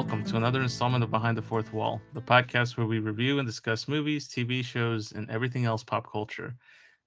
[0.00, 3.46] welcome to another installment of Behind the Fourth Wall, the podcast where we review and
[3.46, 6.54] discuss movies, TV shows, and everything else pop culture.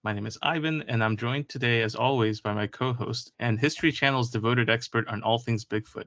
[0.04, 3.60] My name is Ivan, and I'm joined today, as always, by my co host and
[3.60, 6.04] History Channel's devoted expert on all things Bigfoot,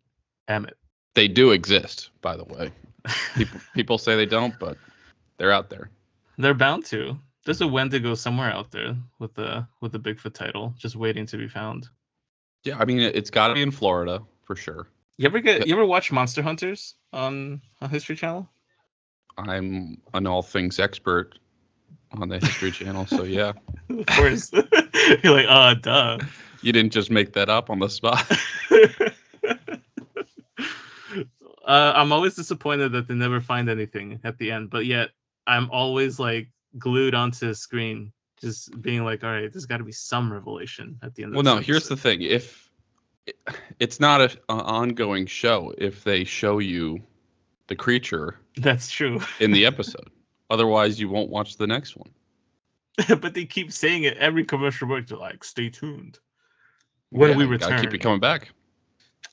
[0.47, 0.77] Emmett.
[1.15, 2.71] They do exist, by the way.
[3.35, 4.79] People, people say they don't, but
[5.39, 5.91] they're out there.
[6.39, 7.19] They're bound to.
[7.45, 11.37] There's a Wendigo somewhere out there with the with the Bigfoot title, just waiting to
[11.37, 11.89] be found.
[12.63, 14.87] Yeah, I mean, it's got to be in Florida for sure.
[15.19, 18.49] You ever get you ever watch Monster Hunters on on History Channel?
[19.39, 21.39] I'm an all things expert
[22.13, 23.53] on the History Channel, so yeah.
[23.91, 24.53] of course.
[25.23, 26.19] You're like, uh, duh.
[26.63, 28.31] You didn't just make that up on the spot.
[31.67, 35.11] uh, I'm always disappointed that they never find anything at the end, but yet
[35.47, 39.85] I'm always like glued onto the screen, just being like, all right, there's got to
[39.85, 41.35] be some revelation at the end.
[41.35, 41.59] Well, no.
[41.59, 42.66] Here's the thing: if
[43.79, 47.01] it's not a, an ongoing show if they show you
[47.67, 48.37] the creature.
[48.57, 49.21] That's true.
[49.41, 50.11] in the episode.
[50.51, 52.11] Otherwise, you won't watch the next one.
[53.21, 55.07] but they keep saying it every commercial break.
[55.07, 56.19] They're like, "Stay tuned."
[57.11, 58.51] When yeah, we return, I keep it coming back.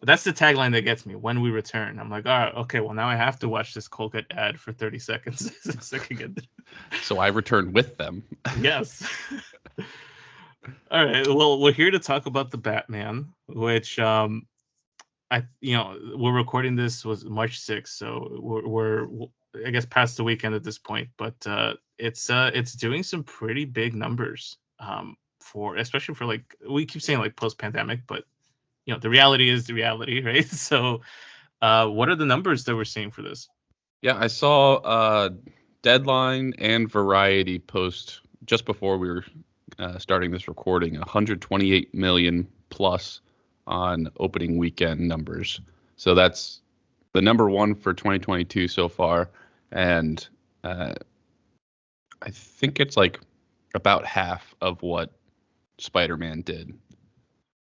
[0.01, 1.15] That's the tagline that gets me.
[1.15, 2.81] When we return, I'm like, all right, okay.
[2.81, 5.51] Well, now I have to watch this Colgate ad for 30 seconds
[5.85, 6.31] so I can get.
[7.01, 8.23] so I return with them.
[8.59, 9.07] yes.
[10.91, 11.27] All right.
[11.27, 14.47] Well, we're here to talk about the Batman, which um,
[15.29, 18.67] I you know we're recording this was March 6th, so we're,
[19.07, 19.27] we're
[19.65, 23.23] I guess past the weekend at this point, but uh, it's uh it's doing some
[23.23, 28.23] pretty big numbers um for especially for like we keep saying like post pandemic, but
[28.85, 30.47] you know the reality is the reality, right?
[30.47, 31.01] So,
[31.61, 33.49] uh, what are the numbers that we're seeing for this?
[34.01, 35.29] Yeah, I saw uh
[35.81, 39.25] Deadline and Variety post just before we were
[39.79, 43.21] uh, starting this recording 128 million plus
[43.67, 45.61] on opening weekend numbers.
[45.95, 46.61] So that's
[47.13, 49.29] the number one for 2022 so far,
[49.71, 50.27] and
[50.63, 50.93] uh,
[52.21, 53.19] I think it's like
[53.75, 55.11] about half of what
[55.77, 56.73] Spider-Man did.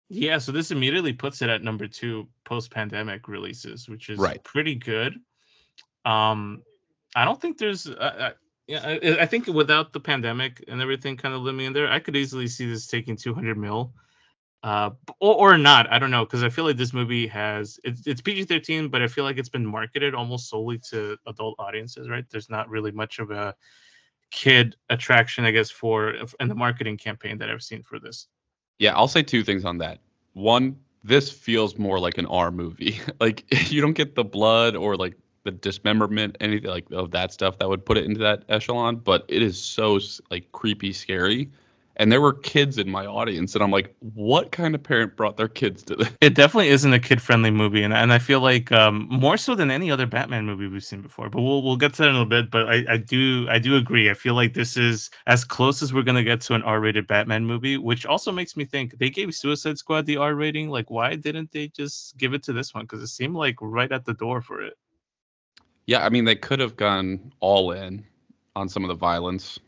[0.10, 4.44] Yeah, so this immediately puts it at number two post-pandemic releases, which is right.
[4.44, 5.16] pretty good.
[6.06, 6.62] Um,
[7.16, 7.88] I don't think there's.
[7.88, 8.32] Uh,
[8.68, 12.00] yeah, I, I, think without the pandemic and everything kind of living in there, I
[12.00, 13.94] could easily see this taking 200 mil,
[14.64, 15.92] uh, or, or not.
[15.92, 19.08] I don't know because I feel like this movie has it's, it's PG-13, but I
[19.08, 22.10] feel like it's been marketed almost solely to adult audiences.
[22.10, 22.26] Right?
[22.30, 23.54] There's not really much of a
[24.32, 28.28] kid attraction, I guess, for in the marketing campaign that I've seen for this.
[28.80, 30.00] Yeah, I'll say two things on that.
[30.34, 33.00] One, this feels more like an R movie.
[33.20, 37.58] like you don't get the blood or like the dismemberment, anything like of that stuff
[37.60, 38.98] that would put it into that echelon.
[38.98, 40.00] But it is so
[40.30, 41.50] like creepy, scary.
[41.98, 45.38] And there were kids in my audience, and I'm like, what kind of parent brought
[45.38, 46.10] their kids to this?
[46.22, 49.70] It definitely isn't a kid-friendly movie, and and I feel like um, more so than
[49.70, 51.30] any other Batman movie we've seen before.
[51.30, 52.50] But we'll we'll get to that in a little bit.
[52.50, 54.10] But I, I do I do agree.
[54.10, 57.46] I feel like this is as close as we're gonna get to an R-rated Batman
[57.46, 60.70] movie, which also makes me think they gave Suicide Squad the R rating.
[60.70, 62.86] Like, why didn't they just give it to this one?
[62.86, 64.74] Because it seemed like right at the door for it.
[65.86, 68.06] Yeah, I mean they could have gone all in
[68.56, 69.60] on some of the violence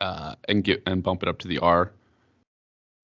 [0.00, 1.92] uh, and get and bump it up to the R.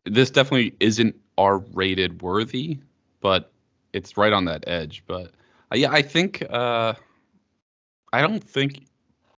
[0.04, 2.78] This definitely isn't R-rated worthy,
[3.20, 3.52] but
[3.92, 5.04] it's right on that edge.
[5.06, 5.32] But
[5.72, 6.94] uh, yeah, I think uh,
[8.12, 8.86] I don't think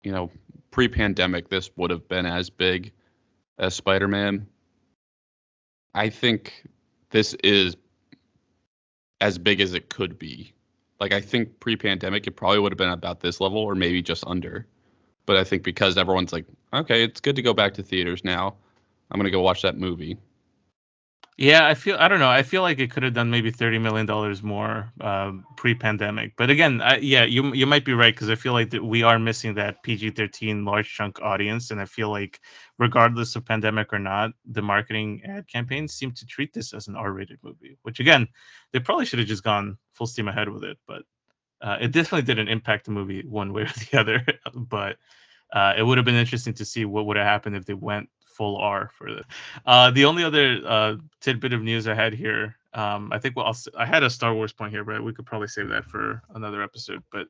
[0.03, 0.29] you know
[0.71, 2.91] pre-pandemic this would have been as big
[3.57, 4.47] as Spider-Man.
[5.95, 6.65] I think
[7.11, 7.75] this is
[9.21, 10.53] as big as it could be
[11.03, 14.23] like I think pre-pandemic, it probably would have been about this level or maybe just
[14.25, 14.65] under.
[15.25, 18.55] But I think because everyone's like, okay, it's good to go back to theaters now.
[19.11, 20.17] I'm gonna go watch that movie.
[21.37, 22.29] Yeah, I feel I don't know.
[22.29, 26.33] I feel like it could have done maybe thirty million dollars more uh, pre-pandemic.
[26.37, 29.01] But again, I, yeah, you you might be right because I feel like that we
[29.01, 32.39] are missing that PG-13 large chunk audience, and I feel like
[32.77, 36.95] regardless of pandemic or not, the marketing ad campaigns seem to treat this as an
[36.95, 37.77] R-rated movie.
[37.81, 38.27] Which again,
[38.71, 41.01] they probably should have just gone full steam ahead with it, but
[41.61, 44.25] uh, it definitely didn't impact the movie one way or the other.
[44.55, 44.97] but
[45.53, 48.09] uh, it would have been interesting to see what would have happened if they went
[48.33, 49.25] full R for this.
[49.65, 53.55] Uh, the only other uh, tidbit of news I had here, um, I think well,
[53.77, 56.61] i had a Star Wars point here, but we could probably save that for another
[56.61, 57.03] episode.
[57.11, 57.27] But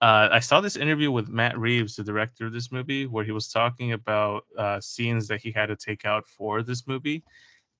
[0.00, 3.32] uh, I saw this interview with Matt Reeves, the director of this movie, where he
[3.32, 7.24] was talking about uh, scenes that he had to take out for this movie,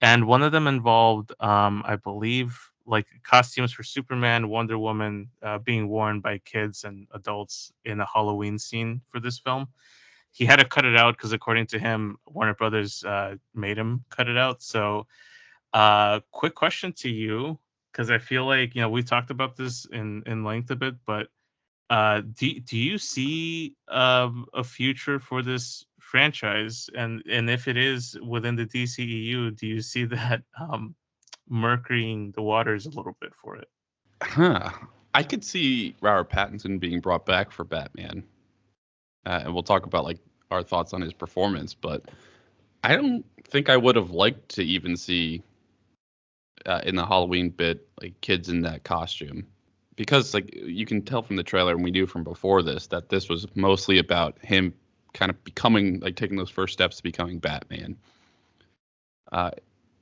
[0.01, 5.59] and one of them involved, um, I believe, like costumes for Superman, Wonder Woman uh,
[5.59, 9.69] being worn by kids and adults in a Halloween scene for this film
[10.37, 14.05] he had to cut it out because according to him warner brothers uh, made him
[14.11, 15.07] cut it out so
[15.73, 17.59] uh, quick question to you
[17.97, 20.97] because I feel like you know we talked about this in in length a bit,
[21.07, 21.29] but
[21.89, 26.91] uh, do do you see um, a future for this franchise?
[26.95, 30.95] And and if it is within the DCEU, do you see that um,
[31.49, 33.69] the waters a little bit for it?
[34.23, 34.71] Huh.
[35.15, 38.23] I could see Robert Pattinson being brought back for Batman,
[39.25, 40.19] uh, and we'll talk about like
[40.51, 41.75] our thoughts on his performance.
[41.75, 42.05] But
[42.85, 45.43] I don't think I would have liked to even see
[46.67, 49.47] uh, in the Halloween bit like kids in that costume
[49.97, 53.09] because like you can tell from the trailer and we knew from before this that
[53.09, 54.73] this was mostly about him
[55.15, 57.97] kind of becoming like taking those first steps to becoming Batman.
[59.33, 59.51] Uh,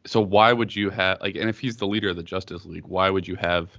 [0.04, 2.86] so why would you have like and if he's the leader of the Justice League,
[2.86, 3.70] why would you have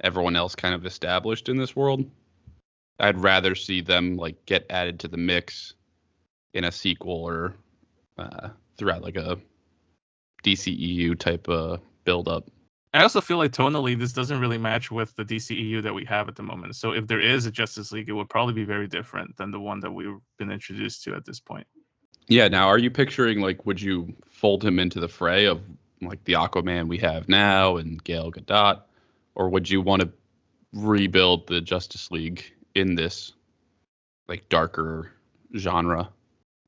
[0.00, 2.04] everyone else kind of established in this world?
[2.98, 5.74] I'd rather see them like get added to the mix
[6.56, 7.54] in a sequel or
[8.16, 8.48] uh,
[8.78, 9.38] throughout like a
[10.42, 12.48] DCEU type of build up.
[12.94, 16.28] I also feel like tonally this doesn't really match with the DCEU that we have
[16.28, 16.74] at the moment.
[16.76, 19.60] So if there is a Justice League, it would probably be very different than the
[19.60, 21.66] one that we've been introduced to at this point.
[22.26, 22.48] Yeah.
[22.48, 25.60] Now, are you picturing like would you fold him into the fray of
[26.00, 28.80] like the Aquaman we have now and Gal Gadot,
[29.34, 30.10] or would you want to
[30.72, 32.44] rebuild the Justice League
[32.74, 33.34] in this
[34.26, 35.12] like darker
[35.54, 36.08] genre?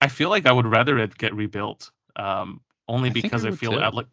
[0.00, 3.52] I feel like I would rather it get rebuilt, um, only I because I I,
[3.52, 3.78] feel too.
[3.78, 4.06] I like.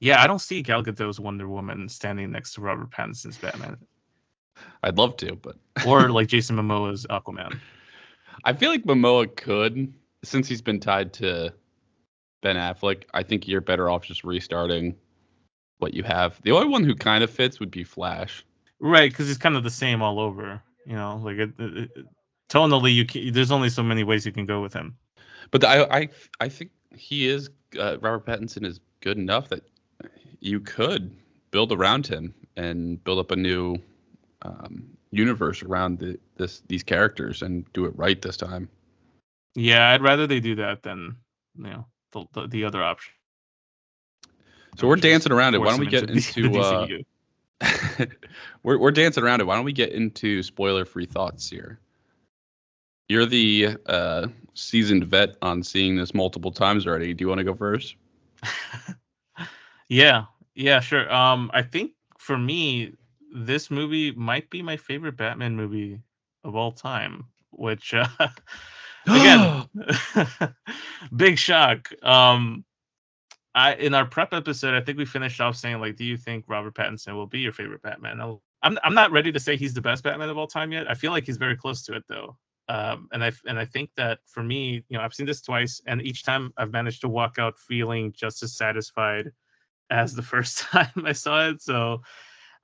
[0.00, 3.76] Yeah, I don't see Gal Gadot's Wonder Woman standing next to Robert Pattinson's Batman,
[4.82, 5.56] I'd love to, but
[5.86, 7.58] or like Jason Momoa's Aquaman.
[8.44, 9.92] I feel like Momoa could,
[10.24, 11.52] since he's been tied to
[12.42, 13.04] Ben Affleck.
[13.12, 14.96] I think you're better off just restarting
[15.78, 16.40] what you have.
[16.42, 18.44] The only one who kind of fits would be Flash.
[18.80, 20.62] Right, because it's kind of the same all over.
[20.86, 22.06] You know, like it, it, it-
[22.48, 24.96] tonally, you can, there's only so many ways you can go with him.
[25.50, 26.08] But I I
[26.40, 29.62] I think he is uh, Robert Pattinson is good enough that
[30.40, 31.14] you could
[31.50, 33.76] build around him and build up a new
[34.42, 38.68] um, universe around the, this these characters and do it right this time.
[39.54, 41.16] Yeah, I'd rather they do that than
[41.56, 43.12] you know the the, the other option.
[44.76, 45.58] So we're dancing around it.
[45.58, 46.86] Why don't we get the into uh,
[48.62, 49.46] we're we're dancing around it.
[49.46, 51.80] Why don't we get into spoiler free thoughts here?
[53.10, 57.12] You're the uh, seasoned vet on seeing this multiple times already.
[57.12, 57.96] Do you want to go first?
[59.88, 61.12] Yeah, yeah, sure.
[61.12, 62.94] Um, I think for me,
[63.34, 66.00] this movie might be my favorite Batman movie
[66.44, 67.24] of all time.
[67.50, 68.06] Which, uh,
[69.08, 69.64] again,
[71.16, 71.90] big shock.
[72.04, 72.64] Um,
[73.56, 76.44] I in our prep episode, I think we finished off saying like, do you think
[76.46, 78.20] Robert Pattinson will be your favorite Batman?
[78.20, 80.88] I'll- I'm I'm not ready to say he's the best Batman of all time yet.
[80.88, 82.36] I feel like he's very close to it though.
[82.70, 85.82] Um, and I and I think that for me, you know, I've seen this twice,
[85.88, 89.32] and each time I've managed to walk out feeling just as satisfied
[89.90, 91.62] as the first time I saw it.
[91.62, 92.02] So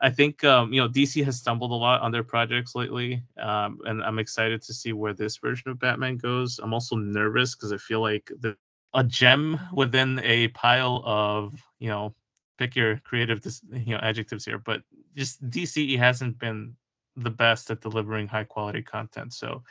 [0.00, 3.80] I think um, you know DC has stumbled a lot on their projects lately, um,
[3.84, 6.60] and I'm excited to see where this version of Batman goes.
[6.62, 8.56] I'm also nervous because I feel like the
[8.94, 12.14] a gem within a pile of you know
[12.58, 13.40] pick your creative
[13.72, 14.82] you know adjectives here, but
[15.16, 16.76] just DCE hasn't been
[17.16, 19.32] the best at delivering high quality content.
[19.32, 19.64] So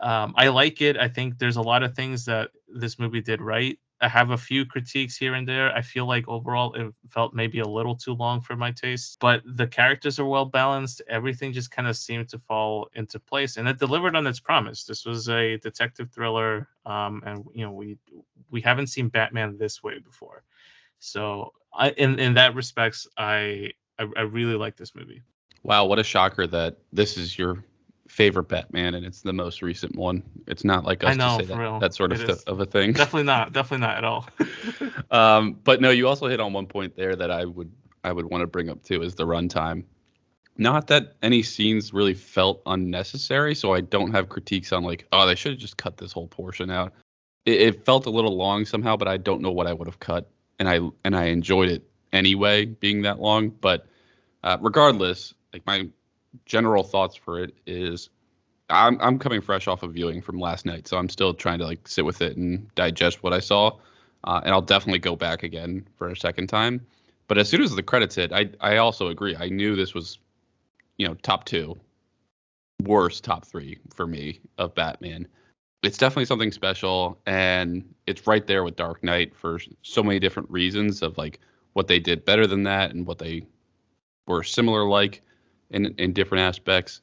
[0.00, 0.96] um, I like it.
[0.96, 3.78] I think there's a lot of things that this movie did right.
[4.00, 5.74] I have a few critiques here and there.
[5.76, 9.42] I feel like overall it felt maybe a little too long for my taste, but
[9.44, 11.02] the characters are well balanced.
[11.06, 14.84] Everything just kind of seemed to fall into place, and it delivered on its promise.
[14.84, 17.98] This was a detective thriller, um, and you know we
[18.50, 20.44] we haven't seen Batman this way before.
[20.98, 25.22] So I, in in that respects, I I, I really like this movie.
[25.62, 27.62] Wow, what a shocker that this is your
[28.10, 30.22] favorite Batman and it's the most recent one.
[30.48, 32.92] It's not like us I know, to say that, that sort of, of a thing.
[32.92, 33.52] Definitely not.
[33.52, 34.28] Definitely not at all.
[35.10, 37.70] um, but no, you also hit on one point there that I would
[38.02, 39.84] I would want to bring up too is the runtime.
[40.58, 45.26] Not that any scenes really felt unnecessary, so I don't have critiques on like, oh,
[45.26, 46.92] they should have just cut this whole portion out.
[47.46, 50.00] It, it felt a little long somehow, but I don't know what I would have
[50.00, 53.50] cut, and I and I enjoyed it anyway, being that long.
[53.50, 53.86] But
[54.42, 55.88] uh, regardless, like my
[56.46, 58.10] general thoughts for it is
[58.70, 61.66] I'm I'm coming fresh off of viewing from last night, so I'm still trying to
[61.66, 63.78] like sit with it and digest what I saw,
[64.24, 66.86] uh, and I'll definitely go back again for a second time.
[67.26, 69.36] But as soon as the credits hit, I I also agree.
[69.36, 70.18] I knew this was,
[70.98, 71.78] you know, top two,
[72.84, 75.26] worst top three for me of Batman.
[75.82, 80.50] It's definitely something special, and it's right there with Dark Knight for so many different
[80.50, 81.40] reasons of like
[81.72, 83.46] what they did better than that and what they
[84.26, 85.22] were similar like
[85.70, 87.00] in in different aspects.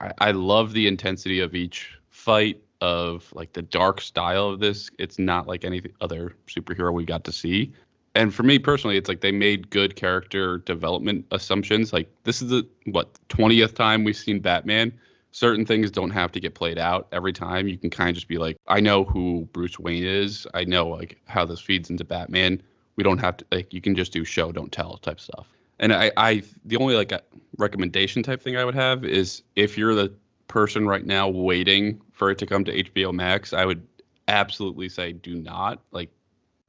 [0.00, 4.90] I, I love the intensity of each fight of like the dark style of this.
[4.98, 7.72] It's not like any other superhero we got to see.
[8.14, 11.92] and for me personally, it's like they made good character development assumptions.
[11.92, 14.92] Like this is the what twentieth time we've seen Batman.
[15.32, 17.68] Certain things don't have to get played out every time.
[17.68, 20.46] You can kind of just be like, I know who Bruce Wayne is.
[20.54, 22.62] I know like how this feeds into Batman.
[22.96, 25.46] We don't have to like you can just do show don't tell type stuff.
[25.78, 27.12] And I, I the only like
[27.58, 30.12] recommendation type thing I would have is if you're the
[30.48, 33.86] person right now waiting for it to come to HBO Max, I would
[34.28, 35.82] absolutely say do not.
[35.90, 36.10] Like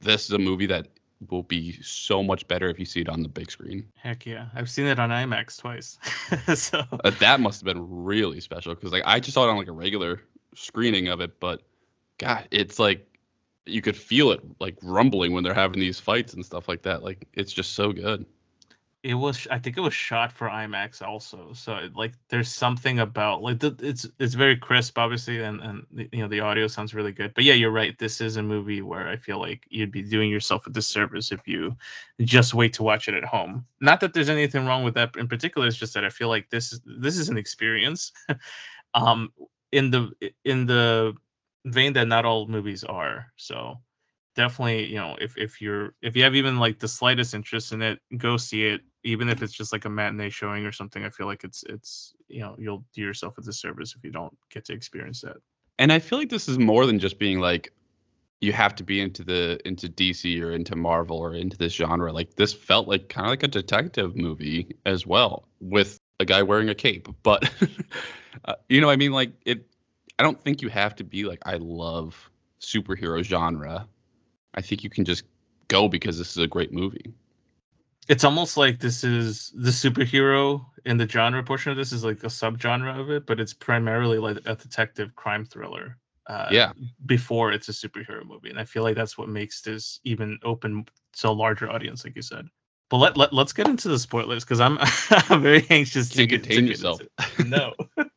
[0.00, 0.88] this is a movie that
[1.30, 3.88] will be so much better if you see it on the big screen.
[3.96, 5.98] Heck yeah, I've seen it on IMAX twice.
[6.54, 9.56] so uh, that must have been really special because like I just saw it on
[9.56, 10.20] like a regular
[10.54, 11.62] screening of it, but
[12.18, 13.06] God, it's like
[13.66, 17.02] you could feel it like rumbling when they're having these fights and stuff like that.
[17.02, 18.24] Like it's just so good
[19.04, 23.42] it was i think it was shot for imax also so like there's something about
[23.42, 27.12] like the, it's it's very crisp obviously and and you know the audio sounds really
[27.12, 30.02] good but yeah you're right this is a movie where i feel like you'd be
[30.02, 31.76] doing yourself a disservice if you
[32.22, 33.64] just wait to watch it at home.
[33.80, 36.50] Not that there's anything wrong with that in particular it's just that i feel like
[36.50, 38.12] this this is an experience.
[38.94, 39.34] Um
[39.70, 40.10] in the
[40.46, 41.14] in the
[41.66, 43.78] vein that not all movies are so
[44.38, 47.82] definitely you know if if you're if you have even like the slightest interest in
[47.82, 48.82] it go see it.
[49.04, 52.14] Even if it's just like a matinee showing or something i feel like it's it's
[52.28, 55.38] you know you'll do yourself a disservice if you don't get to experience that.
[55.78, 57.72] And i feel like this is more than just being like
[58.40, 62.12] you have to be into the into dc or into marvel or into this genre.
[62.12, 66.42] Like this felt like kind of like a detective movie as well with a guy
[66.42, 67.08] wearing a cape.
[67.24, 67.50] But
[68.44, 69.10] uh, you know i mean?
[69.10, 69.66] Like it
[70.18, 72.30] i don't think you have to be like i love
[72.60, 73.88] superhero genre
[74.58, 75.22] I think you can just
[75.68, 77.14] go because this is a great movie.
[78.08, 82.24] It's almost like this is the superhero in the genre portion of this is like
[82.24, 85.96] a subgenre of it, but it's primarily like a detective crime thriller.
[86.26, 86.72] Uh, yeah.
[87.06, 90.86] Before it's a superhero movie, and I feel like that's what makes this even open
[91.18, 92.48] to a larger audience, like you said.
[92.90, 94.76] But let, let let's get into the spoilers because I'm
[95.30, 97.00] I'm very anxious Can't to get, contain to yourself.
[97.46, 97.74] no.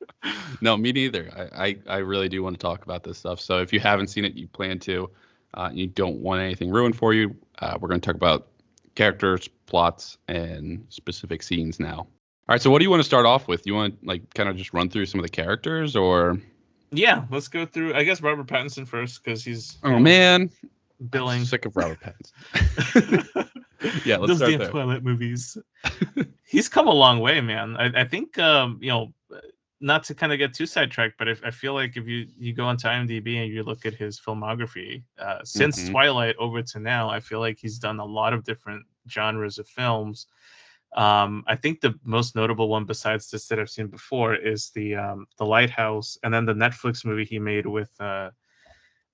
[0.61, 1.29] no, me neither.
[1.55, 3.39] I, I I really do want to talk about this stuff.
[3.39, 5.11] So if you haven't seen it, you plan to
[5.53, 8.47] uh, you don't want anything ruined for you, uh, we're going to talk about
[8.95, 11.97] characters, plots, and specific scenes now.
[11.97, 13.65] All right, so what do you want to start off with?
[13.65, 16.37] You want to like kind of just run through some of the characters, or?
[16.91, 17.93] Yeah, let's go through.
[17.93, 19.77] I guess Robert Pattinson first because he's.
[19.83, 20.49] Oh man,
[21.09, 21.39] billing.
[21.39, 23.49] I'm sick of Robert Pattinson.
[24.05, 24.69] yeah, let's Those damn there.
[24.69, 25.57] Twilight movies.
[26.45, 27.77] he's come a long way, man.
[27.77, 29.13] I, I think um, you know
[29.81, 32.53] not to kind of get too sidetracked, but if, I feel like if you you
[32.53, 35.91] go onto IMDb and you look at his filmography uh, since mm-hmm.
[35.91, 39.67] Twilight over to now, I feel like he's done a lot of different genres of
[39.67, 40.27] films.
[40.95, 44.95] Um, I think the most notable one besides this that I've seen before is the
[44.95, 48.29] um, the Lighthouse, and then the Netflix movie he made with uh,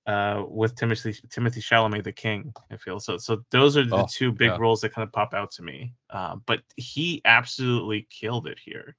[0.06, 2.52] uh, with Timothy Timothée Chalamet, The King.
[2.70, 3.16] I feel so.
[3.16, 4.56] So those are the oh, two big yeah.
[4.58, 5.94] roles that kind of pop out to me.
[6.10, 8.96] Uh, but he absolutely killed it here.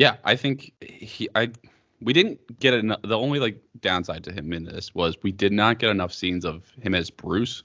[0.00, 1.50] Yeah, I think he I
[2.00, 3.02] we didn't get enough.
[3.02, 6.46] The only like downside to him in this was we did not get enough scenes
[6.46, 7.64] of him as Bruce.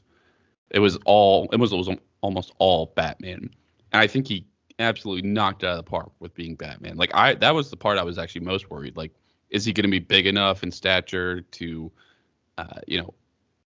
[0.69, 1.89] It was all it was, it was
[2.19, 3.49] almost all Batman,
[3.93, 4.45] and I think he
[4.79, 6.97] absolutely knocked it out of the park with being Batman.
[6.97, 8.97] Like I that was the part I was actually most worried.
[8.97, 9.13] Like,
[9.49, 11.89] is he going to be big enough in stature to,
[12.57, 13.13] uh, you know,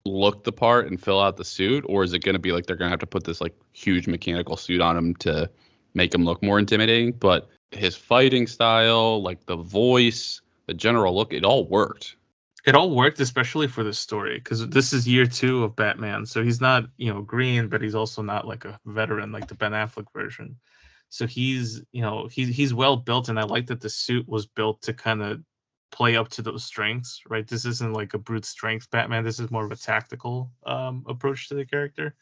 [0.05, 2.67] look the part and fill out the suit, or is it going to be like
[2.67, 5.50] they're going to have to put this like huge mechanical suit on him to
[5.93, 7.12] make him look more intimidating?
[7.12, 12.15] But his fighting style, like the voice, the general look, it all worked.
[12.65, 16.25] It all worked, especially for the story, because this is year two of Batman.
[16.25, 19.55] So he's not, you know, green, but he's also not like a veteran like the
[19.55, 20.58] Ben Affleck version.
[21.10, 24.48] So he's, you know, he's he's well built, and I like that the suit was
[24.48, 25.44] built to kind of
[25.91, 27.48] play up to those strengths, right?
[27.48, 29.24] This isn't like a brute strength Batman.
[29.24, 32.15] This is more of a tactical um, approach to the character.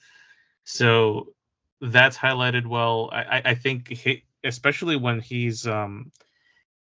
[0.66, 1.34] So
[1.82, 3.10] that's highlighted well.
[3.12, 6.12] I, I think he, especially when he's um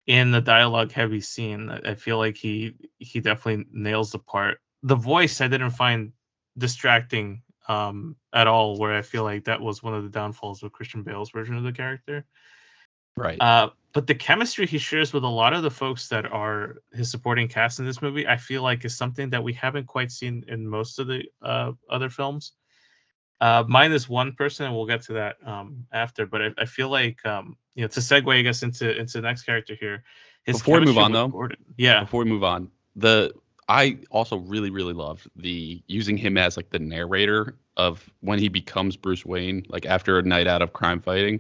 [0.08, 4.60] in the dialogue heavy scene i feel like he he definitely nails the part.
[4.84, 6.14] The voice i didn't find
[6.58, 10.72] distracting um at all where i feel like that was one of the downfalls of
[10.72, 12.26] christian bale's version of the character.
[13.16, 13.40] Right.
[13.40, 17.12] Uh but the chemistry he shares with a lot of the folks that are his
[17.12, 20.44] supporting cast in this movie i feel like is something that we haven't quite seen
[20.48, 22.54] in most of the uh other films
[23.42, 26.28] uh, mine is one person, and we'll get to that um, after.
[26.28, 29.24] But I, I, feel like um, you know to segue, I guess, into into the
[29.24, 30.04] next character here.
[30.46, 31.58] Before we move on, though, Gordon.
[31.76, 32.02] yeah.
[32.02, 33.34] Before we move on, the
[33.68, 38.48] I also really really loved the using him as like the narrator of when he
[38.48, 41.40] becomes Bruce Wayne, like after a night out of crime fighting,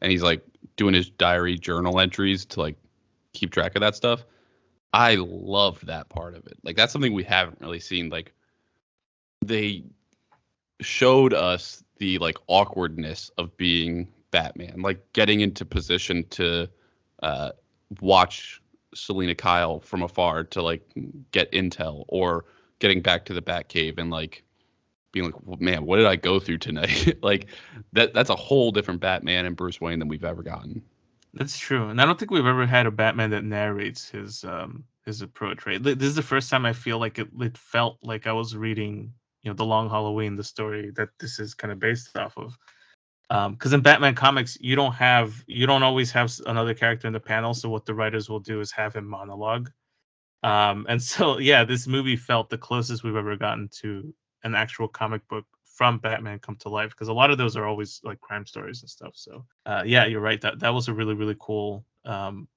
[0.00, 0.44] and he's like
[0.76, 2.76] doing his diary journal entries to like
[3.32, 4.24] keep track of that stuff.
[4.92, 6.58] I loved that part of it.
[6.62, 8.08] Like that's something we haven't really seen.
[8.08, 8.34] Like
[9.44, 9.82] they
[10.80, 16.68] showed us the like awkwardness of being Batman, like getting into position to
[17.22, 17.50] uh,
[18.00, 18.62] watch
[18.94, 20.82] Selina Kyle from afar to like
[21.32, 22.44] get intel or
[22.78, 24.42] getting back to the Batcave and like
[25.12, 27.18] being like, well, man, what did I go through tonight?
[27.22, 27.46] like
[27.92, 30.82] that that's a whole different Batman and Bruce Wayne than we've ever gotten.
[31.32, 34.84] That's true, and I don't think we've ever had a Batman that narrates his um
[35.04, 35.64] his approach.
[35.66, 38.56] Right, this is the first time I feel like it it felt like I was
[38.56, 42.36] reading, you know, the Long Halloween, the story that this is kind of based off
[42.36, 42.56] of.
[43.28, 47.12] Because um, in Batman comics, you don't have you don't always have another character in
[47.12, 47.54] the panel.
[47.54, 49.70] So what the writers will do is have him monologue.
[50.42, 54.88] Um, and so yeah, this movie felt the closest we've ever gotten to an actual
[54.88, 58.20] comic book from Batman come to life because a lot of those are always like
[58.20, 59.12] crime stories and stuff.
[59.14, 60.40] So uh, yeah, you're right.
[60.40, 62.48] That that was a really really cool, um,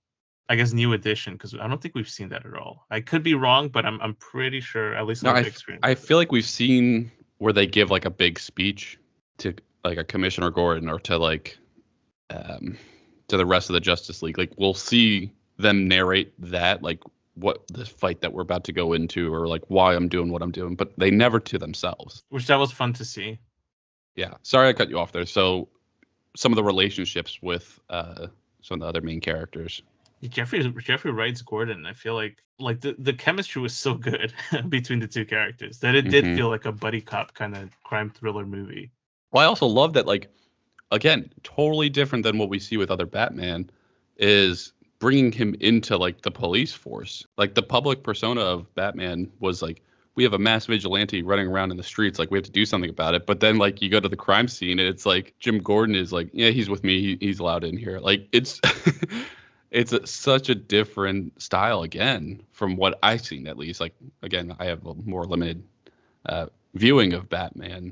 [0.49, 2.85] I guess, new addition because I don't think we've seen that at all.
[2.91, 5.81] I could be wrong, but I'm I'm pretty sure at least no, I, experience.
[5.83, 8.99] I feel like we've seen where they give like a big speech
[9.39, 11.57] to like a Commissioner Gordon or to like
[12.29, 12.77] um
[13.29, 14.37] to the rest of the Justice League.
[14.37, 17.01] Like we'll see them narrate that like
[17.35, 20.41] what the fight that we're about to go into or like why I'm doing what
[20.41, 22.23] I'm doing, but they never to themselves.
[22.29, 23.39] Which that was fun to see.
[24.15, 24.35] Yeah.
[24.43, 25.25] Sorry I cut you off there.
[25.25, 25.69] So
[26.35, 28.27] some of the relationships with uh
[28.61, 29.81] some of the other main characters.
[30.29, 31.85] Jeffrey Jeffrey Wright's Gordon.
[31.85, 34.33] I feel like like the, the chemistry was so good
[34.69, 36.35] between the two characters that it did mm-hmm.
[36.35, 38.91] feel like a buddy cop kind of crime thriller movie.
[39.31, 40.29] Well, I also love that like
[40.91, 43.69] again, totally different than what we see with other Batman
[44.17, 47.25] is bringing him into like the police force.
[47.37, 49.81] Like the public persona of Batman was like
[50.15, 52.67] we have a mass vigilante running around in the streets like we have to do
[52.67, 55.33] something about it but then like you go to the crime scene and it's like
[55.39, 58.61] jim gordon is like yeah he's with me he, he's allowed in here like it's
[59.73, 64.55] it's a, such a different style again from what i've seen at least like again
[64.59, 65.63] i have a more limited
[66.25, 67.91] uh, viewing of batman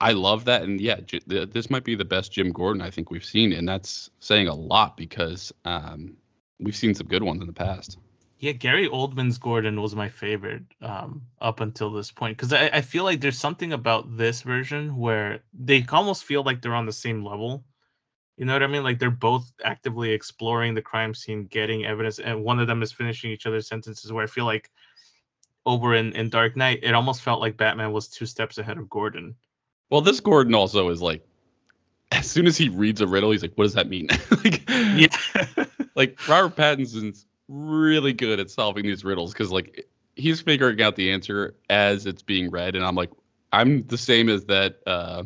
[0.00, 3.10] i love that and yeah j- this might be the best jim gordon i think
[3.10, 6.16] we've seen and that's saying a lot because um,
[6.60, 7.98] we've seen some good ones in the past.
[8.38, 12.80] Yeah, Gary Oldman's Gordon was my favorite um, up until this point because I, I
[12.82, 16.92] feel like there's something about this version where they almost feel like they're on the
[16.92, 17.64] same level.
[18.38, 18.84] You know what I mean?
[18.84, 22.92] Like they're both actively exploring the crime scene, getting evidence, and one of them is
[22.92, 24.12] finishing each other's sentences.
[24.12, 24.70] Where I feel like
[25.66, 28.88] over in, in Dark Knight, it almost felt like Batman was two steps ahead of
[28.88, 29.34] Gordon.
[29.90, 31.26] Well, this Gordon also is like,
[32.12, 34.06] as soon as he reads a riddle, he's like, "What does that mean?"
[34.44, 35.08] like, yeah
[35.96, 41.10] like Robert Pattinson's really good at solving these riddles because like he's figuring out the
[41.10, 43.10] answer as it's being read, and I'm like,
[43.52, 45.24] I'm the same as that uh,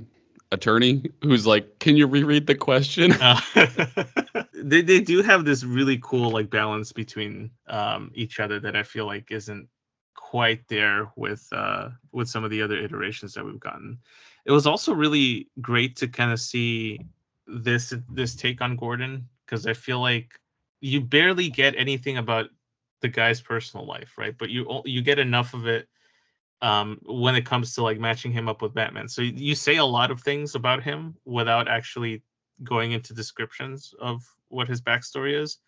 [0.53, 3.41] attorney who's like, "Can you reread the question?" Uh,
[4.55, 8.83] they they do have this really cool like balance between um, each other that I
[8.83, 9.69] feel like isn't
[10.15, 13.99] quite there with uh, with some of the other iterations that we've gotten.
[14.45, 17.01] It was also really great to kind of see
[17.47, 20.38] this this take on Gordon because I feel like
[20.81, 22.51] you barely get anything about
[23.01, 24.37] the guy's personal life, right?
[24.37, 25.88] But you you get enough of it
[26.62, 29.09] um, when it comes to like matching him up with Batman.
[29.09, 32.22] So you say a lot of things about him without actually
[32.62, 35.59] going into descriptions of what his backstory is.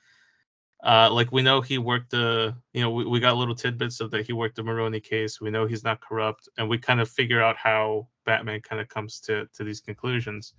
[0.85, 4.11] Uh, like we know he worked the, you know, we, we got little tidbits of
[4.13, 5.41] that he worked the Maroni case.
[5.41, 8.89] We know he's not corrupt, and we kind of figure out how Batman kind of
[8.89, 10.53] comes to to these conclusions.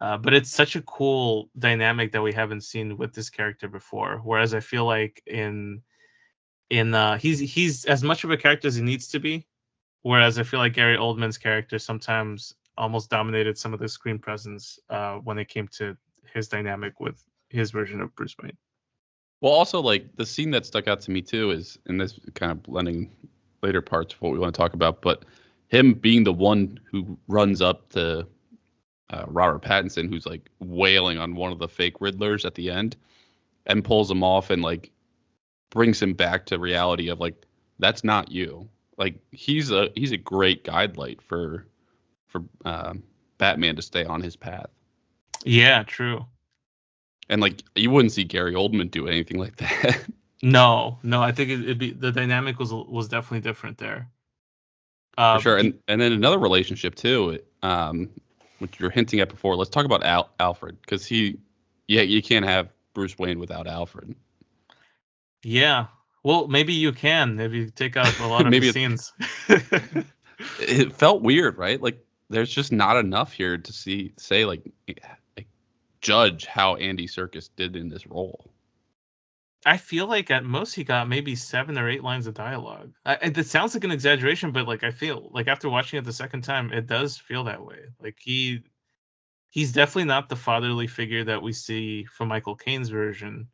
[0.00, 4.20] Uh, but it's such a cool dynamic that we haven't seen with this character before.
[4.24, 5.80] Whereas I feel like in
[6.70, 9.46] in uh, he's he's as much of a character as he needs to be.
[10.02, 14.78] Whereas I feel like Gary Oldman's character sometimes almost dominated some of the screen presence
[14.90, 15.96] uh, when it came to
[16.32, 18.56] his dynamic with his version of Bruce Wayne.
[19.40, 22.52] Well, also like the scene that stuck out to me too is, in this kind
[22.52, 23.10] of blending
[23.62, 25.24] later parts of what we want to talk about, but
[25.68, 28.26] him being the one who runs up to
[29.10, 32.96] uh, Robert Pattinson, who's like wailing on one of the fake Riddlers at the end,
[33.66, 34.90] and pulls him off and like
[35.76, 37.46] brings him back to reality of like
[37.78, 38.68] that's not you.
[38.96, 41.66] Like he's a he's a great guide light for
[42.26, 43.04] for um,
[43.38, 44.70] Batman to stay on his path.
[45.44, 46.24] Yeah, true.
[47.28, 50.04] And like you wouldn't see Gary Oldman do anything like that.
[50.42, 54.08] no, no, I think it'd be the dynamic was was definitely different there.
[55.18, 57.38] Uh, for sure, and and then another relationship too.
[57.62, 58.10] Um,
[58.58, 59.56] which you're hinting at before.
[59.56, 61.38] Let's talk about Al- Alfred because he,
[61.88, 64.14] yeah, you can't have Bruce Wayne without Alfred.
[65.48, 65.86] Yeah,
[66.24, 69.12] well, maybe you can if you take out a lot of maybe scenes.
[70.58, 71.80] it felt weird, right?
[71.80, 74.94] Like there's just not enough here to see say like, eh,
[75.36, 75.46] like
[76.00, 78.50] judge how Andy Serkis did in this role.
[79.64, 82.94] I feel like at most he got maybe seven or eight lines of dialogue.
[83.04, 86.12] I, it sounds like an exaggeration, but like I feel like after watching it the
[86.12, 87.84] second time, it does feel that way.
[88.00, 88.64] Like he,
[89.50, 93.46] he's definitely not the fatherly figure that we see from Michael Caine's version.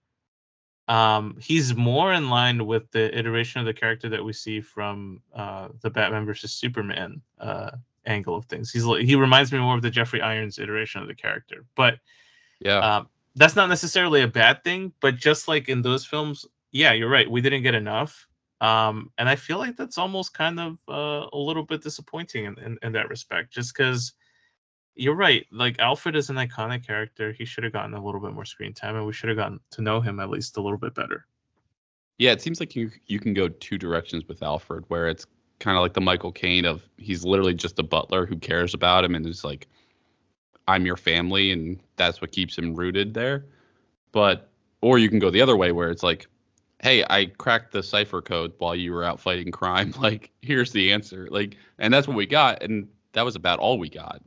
[0.92, 5.22] Um, he's more in line with the iteration of the character that we see from
[5.35, 7.70] uh, the Batman versus Superman uh,
[8.05, 8.70] angle of things.
[8.70, 11.94] He's he reminds me more of the Jeffrey Irons iteration of the character, but
[12.61, 12.78] yeah.
[12.78, 17.09] Um, that's not necessarily a bad thing, but just like in those films, yeah, you're
[17.09, 17.31] right.
[17.31, 18.28] We didn't get enough.
[18.61, 22.59] Um, and I feel like that's almost kind of uh, a little bit disappointing in,
[22.59, 24.12] in, in that respect, just because
[24.94, 25.46] you're right.
[25.50, 27.33] Like Alfred is an iconic character.
[27.33, 29.61] He should have gotten a little bit more screen time, and we should have gotten
[29.70, 31.26] to know him at least a little bit better.
[32.18, 35.26] Yeah, it seems like you you can go two directions with Alfred, where it's
[35.59, 39.05] kind of like the Michael Caine of he's literally just a butler who cares about
[39.05, 39.68] him and is like
[40.68, 43.46] I'm your family and that's what keeps him rooted there.
[44.12, 44.50] But
[44.81, 46.26] or you can go the other way where it's like,
[46.81, 49.94] hey, I cracked the cipher code while you were out fighting crime.
[50.00, 51.28] Like, here's the answer.
[51.31, 54.20] Like, and that's what we got, and that was about all we got.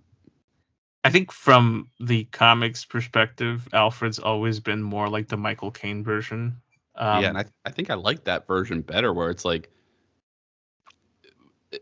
[1.05, 6.57] I think from the comics perspective, Alfred's always been more like the Michael Caine version.
[6.95, 9.69] Um, yeah, and I I think I like that version better, where it's like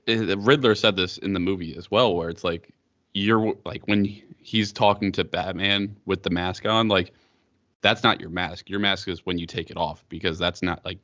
[0.07, 2.73] Riddler said this in the movie as well, where it's like
[3.13, 4.03] you're like when
[4.39, 7.13] he's talking to Batman with the mask on, like
[7.79, 8.69] that's not your mask.
[8.69, 10.99] Your mask is when you take it off because that's not like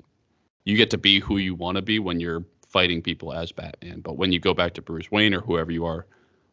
[0.66, 4.02] you get to be who you want to be when you're fighting people as Batman.
[4.02, 6.06] But when you go back to Bruce Wayne or whoever you are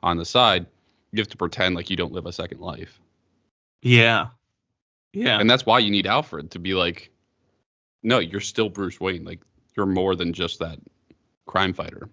[0.05, 0.66] on the side,
[1.16, 3.00] you have to pretend like you don't live a second life.
[3.83, 4.29] Yeah.
[5.12, 5.40] Yeah.
[5.40, 7.11] And that's why you need Alfred to be like,
[8.02, 9.24] no, you're still Bruce Wayne.
[9.24, 9.40] Like
[9.76, 10.79] you're more than just that
[11.46, 12.09] crime fighter.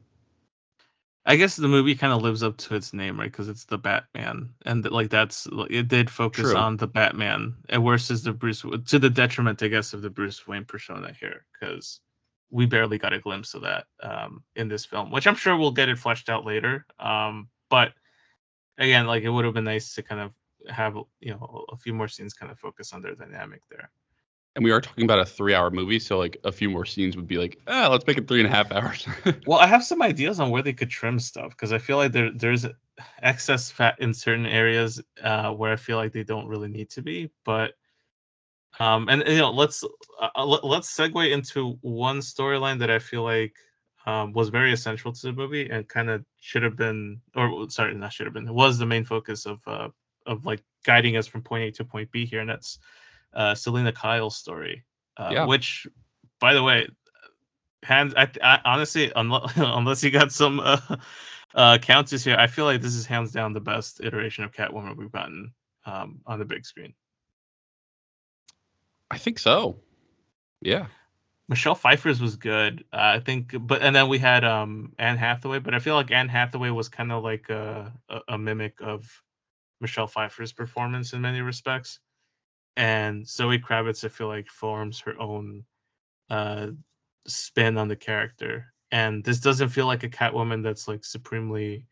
[1.26, 3.32] I guess the movie kind of lives up to its name, right?
[3.32, 6.58] Because it's the Batman, and like that's it did focus True.
[6.58, 10.46] on the Batman, and versus the Bruce to the detriment, I guess, of the Bruce
[10.46, 12.02] Wayne persona here, because
[12.50, 15.72] we barely got a glimpse of that um, in this film, which I'm sure we'll
[15.72, 16.86] get it fleshed out later.
[17.00, 17.94] Um, but
[18.78, 20.32] again, like it would have been nice to kind of
[20.70, 23.92] have you know a few more scenes kind of focus on their dynamic there
[24.56, 27.16] and we are talking about a three hour movie, so like a few more scenes
[27.16, 29.08] would be like, ah, let's make it three and a half hours.
[29.48, 32.12] well, I have some ideas on where they could trim stuff because I feel like
[32.12, 32.66] there there's
[33.22, 37.02] excess fat in certain areas uh, where I feel like they don't really need to
[37.02, 37.32] be.
[37.44, 37.74] But
[38.80, 39.84] um, and you know, let's
[40.22, 43.56] uh, uh let's segue into one storyline that I feel like
[44.06, 47.94] um, was very essential to the movie and kind of should have been, or sorry,
[47.96, 49.90] not should have been, was the main focus of uh,
[50.26, 52.80] of like guiding us from point A to point B here, and that's
[53.34, 54.84] uh, Selina Kyle's story,
[55.18, 55.46] uh, yeah.
[55.46, 55.88] which,
[56.40, 56.88] by the way,
[57.82, 60.78] hands I, I honestly unless, unless you got some uh,
[61.54, 64.98] uh, counters here, I feel like this is hands down the best iteration of Catwoman
[64.98, 65.54] we've gotten
[65.86, 66.94] um, on the big screen.
[69.10, 69.80] I think so.
[70.62, 70.88] Yeah.
[71.50, 75.60] Michelle Pfeiffer's was good, uh, I think, but and then we had um Anne Hathaway,
[75.60, 79.06] but I feel like Anne Hathaway was kind of like a, a, a mimic of
[79.82, 82.00] Michelle Pfeiffer's performance in many respects
[82.76, 85.66] and Zoe Kravitz, I feel like, forms her own
[86.30, 86.68] uh,
[87.28, 88.74] spin on the character.
[88.92, 91.88] And this doesn't feel like a Catwoman that's like supremely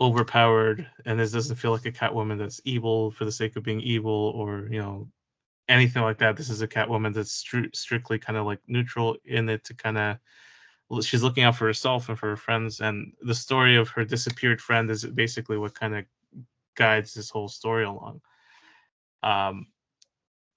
[0.00, 3.80] overpowered, and this doesn't feel like a Catwoman that's evil for the sake of being
[3.80, 5.08] evil, or you know,
[5.68, 6.36] anything like that.
[6.36, 9.98] This is a Catwoman that's stri- strictly kind of like neutral in it to kind
[9.98, 10.18] of
[11.02, 14.60] she's looking out for herself and for her friends and the story of her disappeared
[14.60, 16.04] friend is basically what kind of
[16.76, 18.20] guides this whole story along
[19.24, 19.66] um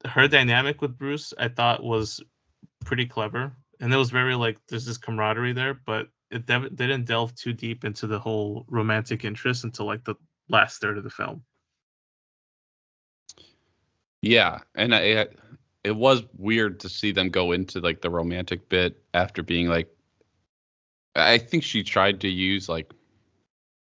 [0.06, 2.22] her dynamic with Bruce, I thought was
[2.86, 7.06] pretty clever, and it was very like there's this camaraderie there, but it de- didn't
[7.06, 10.16] delve too deep into the whole romantic interest until like the
[10.48, 11.44] last third of the film.
[14.22, 15.28] Yeah, and I,
[15.84, 19.90] it was weird to see them go into like the romantic bit after being like,
[21.16, 22.94] I think she tried to use like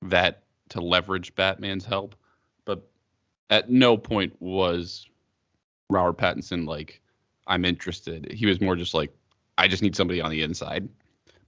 [0.03, 2.15] that to leverage Batman's help,
[2.65, 2.89] but
[3.51, 5.09] at no point was
[5.89, 7.01] Robert Pattinson like
[7.47, 8.31] I'm interested.
[8.33, 9.13] He was more just like
[9.59, 10.89] I just need somebody on the inside.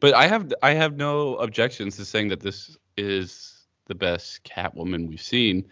[0.01, 5.09] But I have I have no objections to saying that this is the best Catwoman
[5.09, 5.65] we've seen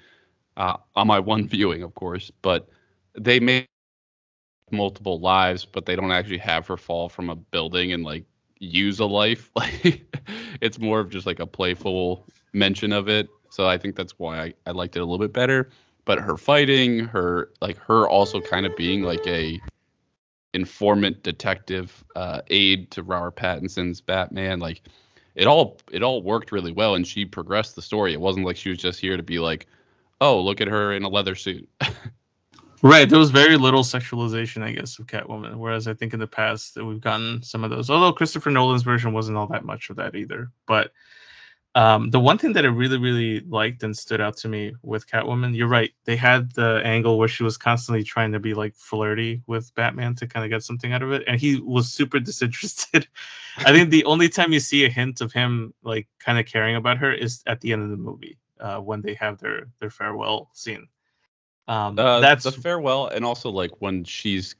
[0.56, 2.30] uh, on my one viewing, of course.
[2.40, 2.68] But
[3.18, 3.66] they may
[4.70, 8.24] multiple lives, but they don't actually have her fall from a building and like
[8.58, 9.50] use a life.
[9.56, 10.02] Like
[10.60, 13.28] it's more of just like a playful mention of it.
[13.50, 15.70] So I think that's why I, I liked it a little bit better
[16.04, 19.60] but her fighting, her like her also kind of being like a
[20.54, 24.82] informant detective uh, aide to Robert Pattinson's Batman, like
[25.36, 28.12] it all it all worked really well, and she progressed the story.
[28.12, 29.66] It wasn't like she was just here to be like,
[30.20, 31.68] oh, look at her in a leather suit.
[32.82, 35.56] Right, there was very little sexualization, I guess, of Catwoman.
[35.56, 37.90] Whereas I think in the past that we've gotten some of those.
[37.90, 40.50] Although Christopher Nolan's version wasn't all that much of that either.
[40.66, 40.92] But
[41.74, 45.06] um, the one thing that I really, really liked and stood out to me with
[45.06, 45.92] Catwoman, you're right.
[46.04, 50.14] They had the angle where she was constantly trying to be like flirty with Batman
[50.16, 53.06] to kind of get something out of it, and he was super disinterested.
[53.58, 56.76] I think the only time you see a hint of him like kind of caring
[56.76, 59.90] about her is at the end of the movie uh, when they have their their
[59.90, 60.88] farewell scene.
[61.70, 64.56] Um, Uh, that's the farewell, and also like when she's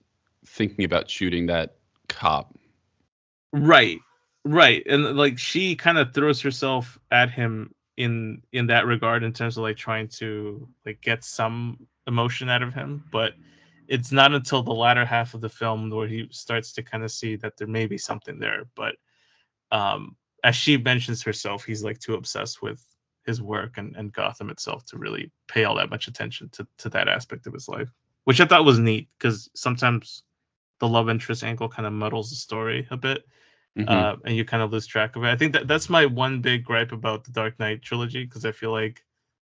[0.46, 1.76] thinking about shooting that
[2.08, 2.54] cop.
[3.52, 3.98] Right.
[4.44, 4.86] Right.
[4.86, 9.56] And like she kind of throws herself at him in in that regard in terms
[9.56, 13.34] of like trying to like get some emotion out of him, but
[13.88, 17.10] it's not until the latter half of the film where he starts to kind of
[17.10, 18.94] see that there may be something there, but
[19.72, 22.80] um as she mentions herself, he's like too obsessed with
[23.26, 26.88] his work and, and Gotham itself to really pay all that much attention to, to
[26.90, 27.90] that aspect of his life,
[28.24, 30.22] which I thought was neat because sometimes
[30.80, 33.24] the love interest angle kind of muddles the story a bit
[33.76, 34.04] Mhm.
[34.04, 35.28] uh, and you kind of lose track of it.
[35.28, 38.52] I think that that's my one big gripe about the Dark Knight trilogy because I
[38.52, 39.04] feel like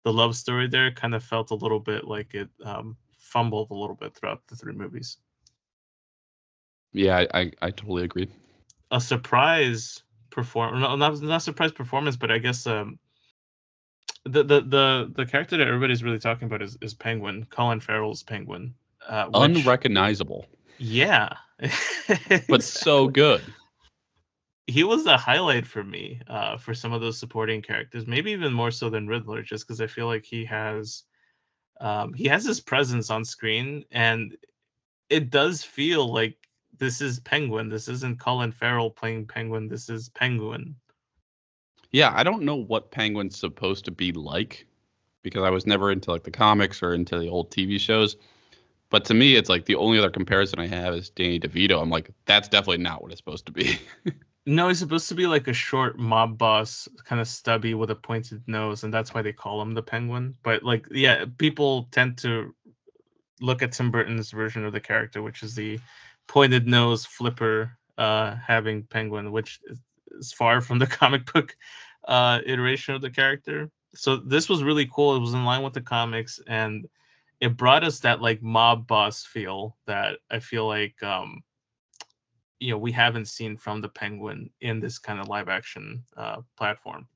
[0.03, 3.75] the love story there kind of felt a little bit like it um, fumbled a
[3.75, 5.17] little bit throughout the three movies.
[6.93, 8.29] yeah, I, I I totally agree.
[8.91, 12.99] A surprise perform no, not not surprise performance, but I guess um,
[14.25, 18.23] the the the the character that everybody's really talking about is, is Penguin, Colin Farrell's
[18.23, 18.75] Penguin.
[19.07, 20.45] Uh, which- Unrecognizable,
[20.77, 21.29] yeah,
[22.47, 23.41] but so good.
[24.67, 28.53] he was the highlight for me uh, for some of those supporting characters, maybe even
[28.53, 31.03] more so than Riddler, just because I feel like he has
[31.79, 34.37] um, he has his presence on screen, and
[35.09, 36.37] it does feel like
[36.77, 37.69] this is Penguin.
[37.69, 39.67] This isn't Colin Farrell playing Penguin.
[39.67, 40.75] This is Penguin.
[41.91, 44.65] Yeah, I don't know what Penguin's supposed to be like
[45.23, 48.15] because I was never into like the comics or into the old TV shows.
[48.89, 51.81] But to me, it's like the only other comparison I have is Danny DeVito.
[51.81, 53.79] I'm like, that's definitely not what it's supposed to be.
[54.47, 57.95] No, he's supposed to be like a short mob boss, kind of stubby with a
[57.95, 60.35] pointed nose, and that's why they call him the Penguin.
[60.41, 62.55] But like, yeah, people tend to
[63.39, 65.79] look at Tim Burton's version of the character, which is the
[66.27, 69.59] pointed nose flipper uh, having Penguin, which
[70.19, 71.55] is far from the comic book
[72.07, 73.69] uh, iteration of the character.
[73.95, 75.15] So this was really cool.
[75.15, 76.87] It was in line with the comics, and
[77.39, 81.41] it brought us that like mob boss feel that I feel like um,
[82.59, 86.41] you know we haven't seen from the penguin in this kind of live action uh,
[86.57, 87.07] platform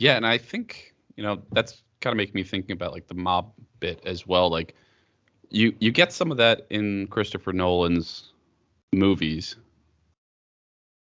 [0.00, 3.14] yeah, and I think you know that's kind of making me thinking about like the
[3.14, 4.50] mob bit as well.
[4.50, 4.74] Like
[5.50, 8.32] you you get some of that in Christopher Nolan's
[8.92, 9.56] movies,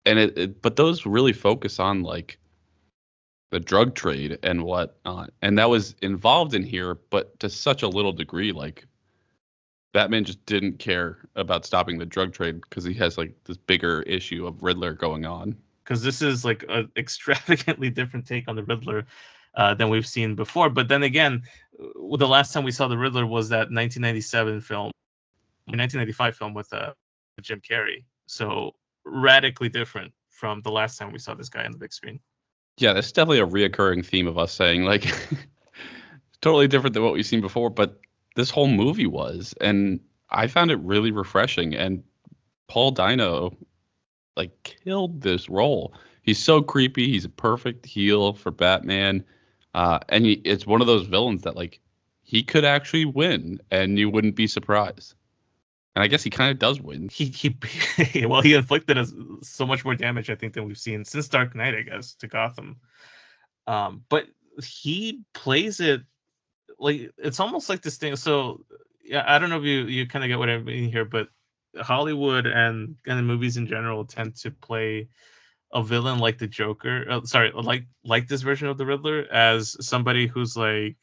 [0.06, 2.38] and it, it but those really focus on like
[3.50, 7.88] the drug trade and whatnot, and that was involved in here, but to such a
[7.88, 8.52] little degree.
[8.52, 8.86] Like
[9.92, 14.02] Batman just didn't care about stopping the drug trade because he has like this bigger
[14.02, 15.56] issue of Riddler going on.
[15.84, 19.04] because this is like an extravagantly different take on the riddler
[19.54, 21.42] uh, than we've seen before but then again
[21.78, 24.90] the last time we saw the riddler was that 1997 film
[25.66, 26.92] 1995 film with uh,
[27.40, 28.72] jim carrey so
[29.04, 32.20] radically different from the last time we saw this guy on the big screen
[32.78, 35.06] Yeah, that's definitely a reoccurring theme of us saying like
[36.42, 37.98] totally different than what we've seen before, but
[38.36, 41.74] this whole movie was, and I found it really refreshing.
[41.74, 42.02] And
[42.68, 43.56] Paul Dano
[44.36, 45.94] like killed this role.
[46.22, 47.08] He's so creepy.
[47.08, 49.24] He's a perfect heel for Batman,
[49.74, 51.80] uh, and he, it's one of those villains that like
[52.22, 55.14] he could actually win, and you wouldn't be surprised.
[55.94, 57.08] And I guess he kind of does win.
[57.08, 57.56] he he
[58.26, 61.54] well he inflicted us so much more damage i think than we've seen since dark
[61.54, 62.76] knight i guess to gotham
[63.66, 64.26] um but
[64.62, 66.02] he plays it
[66.78, 68.64] like it's almost like this thing so
[69.04, 71.28] yeah i don't know if you you kind of get what i mean here but
[71.80, 75.08] hollywood and and the movies in general tend to play
[75.72, 79.76] a villain like the joker uh, sorry like like this version of the riddler as
[79.84, 80.96] somebody who's like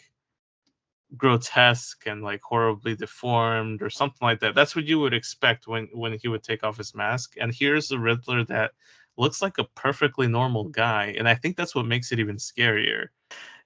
[1.18, 4.56] grotesque and like horribly deformed or something like that.
[4.56, 7.36] That's what you would expect when when he would take off his mask.
[7.40, 8.72] And here's the Riddler that
[9.18, 13.08] looks like a perfectly normal guy, and I think that's what makes it even scarier.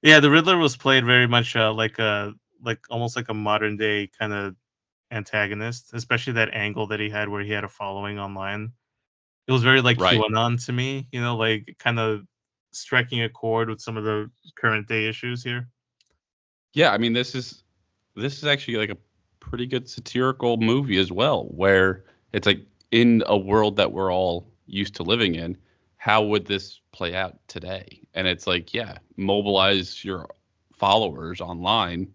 [0.01, 3.77] Yeah, the Riddler was played very much uh, like a like almost like a modern
[3.77, 4.55] day kind of
[5.11, 8.73] antagonist, especially that angle that he had where he had a following online.
[9.47, 10.27] It was very like Right.
[10.31, 12.23] QAnon to me, you know, like kind of
[12.73, 15.69] striking a chord with some of the current day issues here.
[16.73, 17.63] Yeah, I mean this is
[18.15, 18.97] this is actually like a
[19.39, 24.47] pretty good satirical movie as well, where it's like in a world that we're all
[24.65, 25.57] used to living in,
[25.97, 28.01] how would this play out today?
[28.13, 30.29] And it's like, yeah, mobilize your
[30.73, 32.11] followers online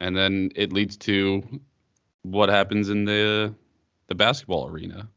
[0.00, 1.42] and then it leads to
[2.22, 3.54] what happens in the
[4.08, 5.08] the basketball arena.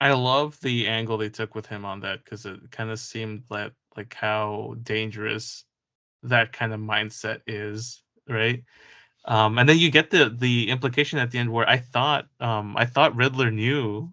[0.00, 3.44] I love the angle they took with him on that because it kind of seemed
[3.50, 5.64] that like how dangerous
[6.24, 8.62] that kind of mindset is, right?
[9.24, 12.76] Um, and then you get the the implication at the end where I thought um,
[12.76, 14.12] I thought Riddler knew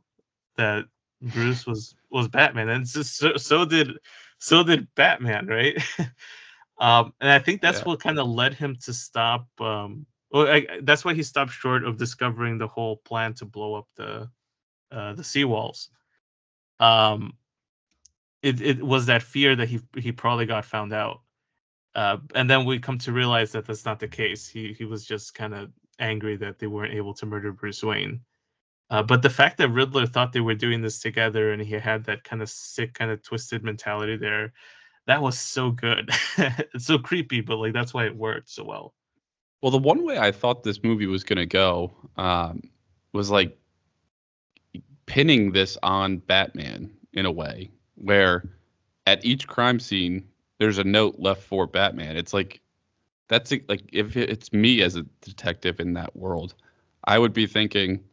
[0.57, 0.85] that
[1.21, 3.97] Bruce was was Batman, and so so, so did
[4.37, 5.77] so did Batman, right?
[6.79, 7.85] um, and I think that's yeah.
[7.85, 9.47] what kind of led him to stop.
[9.59, 13.75] Um, well, I, that's why he stopped short of discovering the whole plan to blow
[13.75, 14.29] up the
[14.91, 15.87] uh, the seawalls.
[16.79, 17.33] Um,
[18.41, 21.21] it it was that fear that he he probably got found out,
[21.99, 24.47] uh, and then we come to realize that that's not the case.
[24.47, 28.21] He he was just kind of angry that they weren't able to murder Bruce Wayne.
[28.89, 32.05] Uh, but the fact that Riddler thought they were doing this together and he had
[32.05, 34.53] that kind of sick, kind of twisted mentality there,
[35.07, 36.09] that was so good.
[36.37, 38.93] it's so creepy, but like that's why it worked so well.
[39.61, 42.61] Well, the one way I thought this movie was gonna go um,
[43.11, 43.57] was like
[45.05, 48.49] pinning this on Batman in a way, where
[49.05, 52.17] at each crime scene there's a note left for Batman.
[52.17, 52.61] It's like
[53.27, 56.53] that's like if it's me as a detective in that world,
[57.05, 58.03] I would be thinking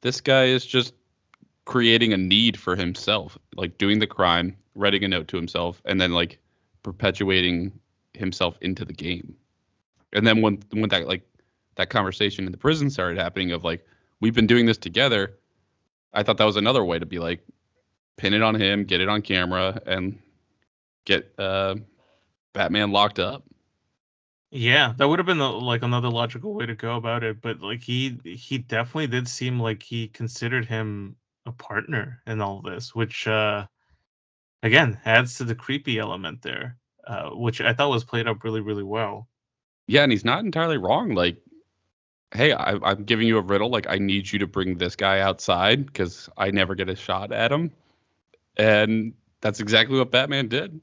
[0.00, 0.94] this guy is just
[1.64, 6.00] creating a need for himself, like doing the crime, writing a note to himself, and
[6.00, 6.38] then like
[6.82, 7.72] perpetuating
[8.14, 9.34] himself into the game.
[10.12, 11.22] And then when when that like
[11.74, 13.84] that conversation in the prison started happening of like
[14.20, 15.36] we've been doing this together,
[16.12, 17.40] I thought that was another way to be like
[18.16, 20.20] pin it on him, get it on camera, and
[21.10, 21.74] get uh,
[22.52, 23.44] Batman locked up.
[24.52, 27.60] Yeah, that would have been the, like another logical way to go about it, but
[27.60, 32.94] like he he definitely did seem like he considered him a partner in all this,
[32.94, 33.66] which uh
[34.62, 38.60] again adds to the creepy element there, uh, which I thought was played up really
[38.60, 39.28] really well.
[39.86, 41.14] Yeah, and he's not entirely wrong.
[41.14, 41.36] Like,
[42.32, 43.70] hey, I, I'm giving you a riddle.
[43.70, 47.32] Like, I need you to bring this guy outside because I never get a shot
[47.32, 47.70] at him,
[48.56, 50.80] and that's exactly what Batman did.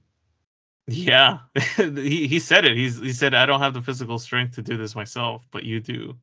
[0.88, 1.40] Yeah,
[1.76, 2.78] he he said it.
[2.78, 5.80] He's he said I don't have the physical strength to do this myself, but you
[5.82, 6.18] do.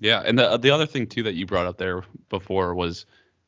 [0.00, 3.04] Yeah, and the the other thing too that you brought up there before was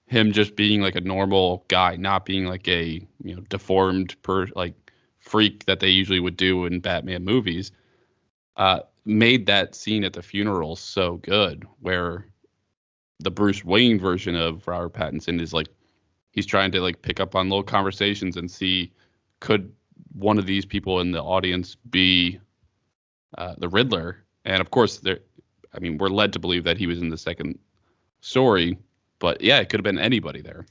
[0.06, 4.46] him just being like a normal guy, not being like a you know deformed per
[4.54, 7.72] like freak that they usually would do in Batman movies.
[8.56, 12.26] Uh, made that scene at the funeral so good, where
[13.20, 15.68] the Bruce Wayne version of Robert Pattinson is like
[16.32, 18.92] he's trying to like pick up on little conversations and see
[19.40, 19.72] could
[20.16, 22.40] one of these people in the audience be
[23.36, 24.24] uh, the Riddler?
[24.44, 25.20] And of course, there.
[25.74, 27.58] I mean, we're led to believe that he was in the second
[28.20, 28.78] story,
[29.18, 30.66] but yeah, it could have been anybody there.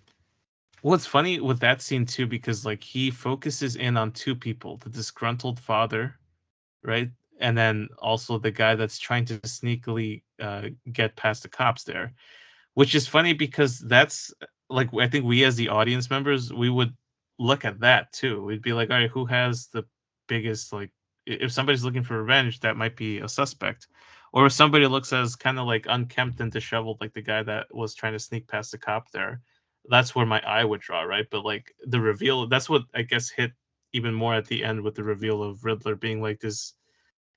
[0.81, 4.77] Well, it's funny with that scene too because like he focuses in on two people:
[4.77, 6.15] the disgruntled father,
[6.83, 11.83] right, and then also the guy that's trying to sneakily uh, get past the cops
[11.83, 12.13] there.
[12.73, 14.33] Which is funny because that's
[14.69, 16.93] like I think we as the audience members we would
[17.39, 18.43] look at that too.
[18.43, 19.83] We'd be like, all right, who has the
[20.27, 20.91] biggest like
[21.25, 23.87] if somebody's looking for revenge, that might be a suspect.
[24.33, 27.67] Or if somebody looks as kind of like unkempt and disheveled, like the guy that
[27.73, 29.41] was trying to sneak past the cop there,
[29.85, 31.25] that's where my eye would draw, right?
[31.29, 33.51] But like the reveal, that's what I guess hit
[33.93, 36.73] even more at the end with the reveal of Riddler being like this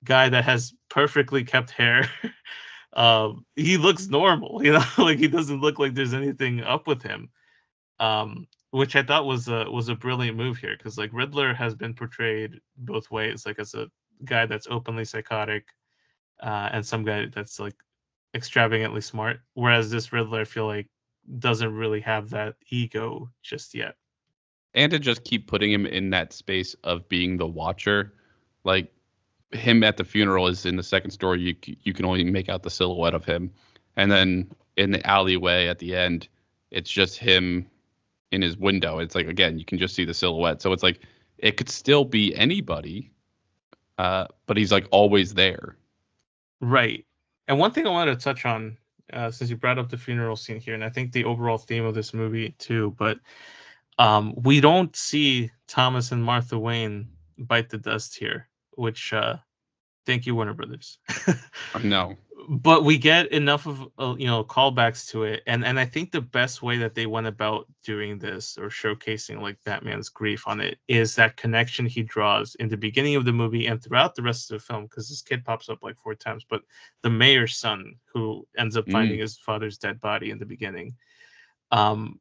[0.04, 2.10] guy that has perfectly kept hair.
[2.94, 7.02] um, he looks normal, you know, like he doesn't look like there's anything up with
[7.02, 7.30] him.
[8.00, 11.74] Um, which I thought was a was a brilliant move here because like Riddler has
[11.74, 13.88] been portrayed both ways, like as a
[14.24, 15.68] guy that's openly psychotic,
[16.42, 17.74] uh, and some guy that's like
[18.34, 19.40] extravagantly smart.
[19.54, 20.88] Whereas this Riddler, I feel like
[21.38, 23.94] doesn't really have that ego just yet.
[24.74, 28.14] And to just keep putting him in that space of being the watcher,
[28.64, 28.92] like
[29.52, 31.40] him at the funeral is in the second story.
[31.40, 33.50] You you can only make out the silhouette of him,
[33.96, 36.28] and then in the alleyway at the end,
[36.70, 37.66] it's just him
[38.32, 38.98] in his window.
[38.98, 40.62] It's like again, you can just see the silhouette.
[40.62, 41.00] So it's like
[41.38, 43.12] it could still be anybody,
[43.98, 45.76] uh, but he's like always there.
[46.60, 47.04] Right.
[47.46, 48.76] And one thing I wanted to touch on,
[49.12, 51.84] uh, since you brought up the funeral scene here, and I think the overall theme
[51.84, 53.18] of this movie too, but
[53.98, 57.08] um, we don't see Thomas and Martha Wayne
[57.38, 59.36] bite the dust here, which uh,
[60.04, 60.98] thank you, Warner Brothers.
[61.82, 62.16] no
[62.48, 66.10] but we get enough of uh, you know callbacks to it and and i think
[66.10, 70.58] the best way that they went about doing this or showcasing like batman's grief on
[70.60, 74.22] it is that connection he draws in the beginning of the movie and throughout the
[74.22, 76.62] rest of the film because this kid pops up like four times but
[77.02, 79.22] the mayor's son who ends up finding mm.
[79.22, 80.94] his father's dead body in the beginning
[81.70, 82.18] um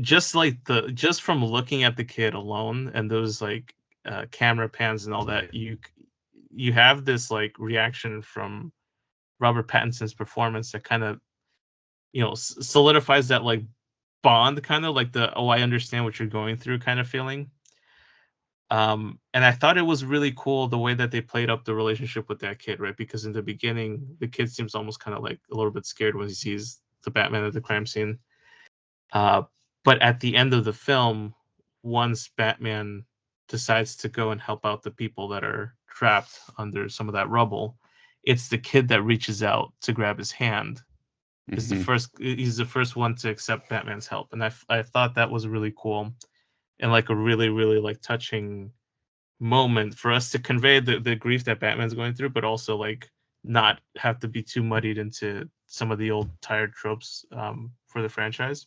[0.00, 3.74] just like the just from looking at the kid alone and those like
[4.06, 5.76] uh, camera pans and all that you
[6.54, 8.72] you have this like reaction from
[9.38, 11.20] Robert Pattinson's performance that kind of
[12.12, 13.62] you know solidifies that like
[14.22, 17.50] bond kind of like the oh I understand what you're going through kind of feeling.
[18.68, 21.74] Um, and I thought it was really cool the way that they played up the
[21.74, 22.96] relationship with that kid, right?
[22.96, 26.16] Because in the beginning, the kid seems almost kind of like a little bit scared
[26.16, 28.18] when he sees the Batman at the crime scene.
[29.12, 29.42] Uh,
[29.84, 31.32] but at the end of the film,
[31.84, 33.04] once Batman
[33.48, 37.30] decides to go and help out the people that are trapped under some of that
[37.30, 37.78] rubble,
[38.26, 40.82] it's the kid that reaches out to grab his hand.
[41.48, 41.58] Mm-hmm.
[41.58, 45.14] Is the first he's the first one to accept Batman's help, and I I thought
[45.14, 46.12] that was really cool,
[46.80, 48.72] and like a really really like touching
[49.38, 53.08] moment for us to convey the the grief that Batman's going through, but also like
[53.44, 58.02] not have to be too muddied into some of the old tired tropes um, for
[58.02, 58.66] the franchise.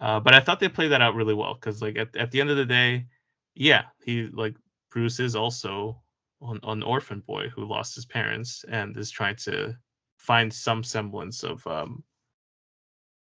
[0.00, 2.40] Uh, but I thought they played that out really well because, like, at, at the
[2.40, 3.06] end of the day,
[3.54, 4.54] yeah, he like
[4.90, 6.00] Bruce is also
[6.42, 9.76] an, an orphan boy who lost his parents and is trying to
[10.16, 12.02] find some semblance of um,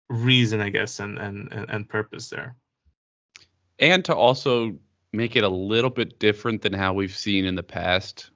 [0.08, 2.56] reason, I guess, and, and and purpose there.
[3.78, 4.76] And to also
[5.12, 8.30] make it a little bit different than how we've seen in the past,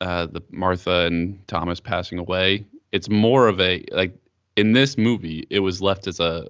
[0.00, 2.66] uh, the Martha and Thomas passing away.
[2.92, 4.16] It's more of a like
[4.56, 6.48] in this movie, it was left as a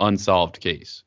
[0.00, 1.02] unsolved case.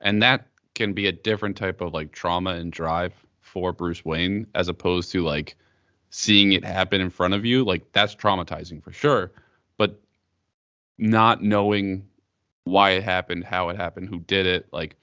[0.00, 4.46] And that can be a different type of like trauma and drive for Bruce Wayne
[4.54, 5.56] as opposed to like
[6.10, 7.64] seeing it happen in front of you.
[7.64, 9.32] Like that's traumatizing for sure.
[9.76, 10.00] But
[10.98, 12.06] not knowing
[12.64, 14.96] why it happened, how it happened, who did it, like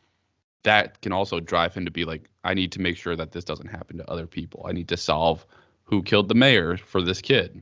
[0.64, 3.44] that can also drive him to be like, I need to make sure that this
[3.44, 4.66] doesn't happen to other people.
[4.68, 5.46] I need to solve
[5.84, 7.62] who killed the mayor for this kid.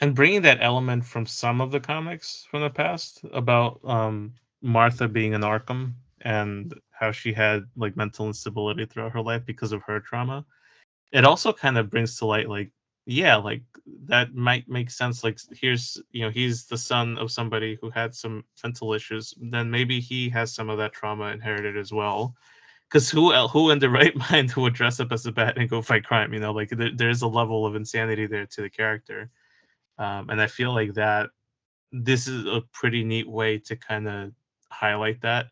[0.00, 5.08] And bringing that element from some of the comics from the past about um, Martha
[5.08, 9.82] being an Arkham and how she had like mental instability throughout her life because of
[9.82, 10.44] her trauma.
[11.12, 12.70] It also kind of brings to light like
[13.08, 13.62] yeah, like
[14.06, 18.14] that might make sense like here's you know he's the son of somebody who had
[18.14, 22.34] some mental issues then maybe he has some of that trauma inherited as well.
[22.88, 25.82] Because who who in the right mind would dress up as a bat and go
[25.82, 26.52] fight crime you know?
[26.52, 29.30] Like there, there's a level of insanity there to the character.
[29.98, 31.30] Um, and i feel like that
[31.92, 34.32] this is a pretty neat way to kind of
[34.70, 35.46] highlight that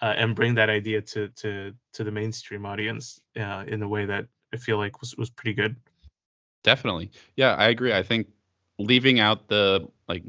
[0.00, 4.04] uh, and bring that idea to to to the mainstream audience uh, in a way
[4.06, 5.76] that I feel like was was pretty good.
[6.62, 7.92] Definitely, yeah, I agree.
[7.92, 8.28] I think
[8.78, 10.22] leaving out the like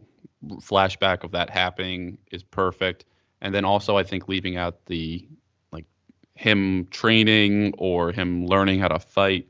[0.61, 3.05] flashback of that happening is perfect,
[3.41, 5.27] and then also I think leaving out the
[5.71, 5.85] like
[6.35, 9.47] him training or him learning how to fight.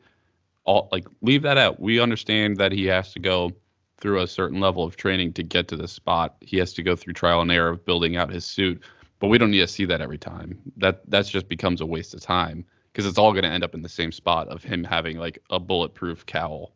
[0.66, 1.80] All like leave that out.
[1.80, 3.52] We understand that he has to go
[4.00, 6.36] through a certain level of training to get to the spot.
[6.42, 8.82] He has to go through trial and error of building out his suit,
[9.20, 10.60] but we don't need to see that every time.
[10.78, 13.76] That that's just becomes a waste of time because it's all going to end up
[13.76, 16.74] in the same spot of him having like a bulletproof cowl.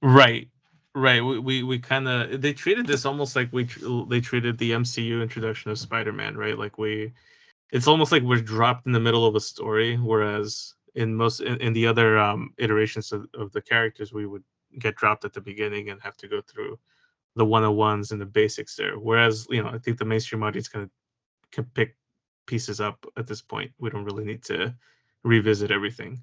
[0.00, 0.48] Right.
[0.94, 1.24] Right.
[1.24, 3.64] We we, we kind of they treated this almost like we
[4.08, 6.58] they treated the MCU introduction of Spider-Man, right?
[6.58, 7.12] Like we
[7.70, 11.56] it's almost like we're dropped in the middle of a story whereas in most in,
[11.58, 14.44] in the other um iterations of, of the characters we would
[14.78, 16.78] get dropped at the beginning and have to go through
[17.36, 18.98] the 101s and the basics there.
[18.98, 20.90] Whereas, you know, I think the mainstream audience kind of
[21.52, 21.96] can pick
[22.46, 23.72] pieces up at this point.
[23.78, 24.74] We don't really need to
[25.22, 26.22] revisit everything.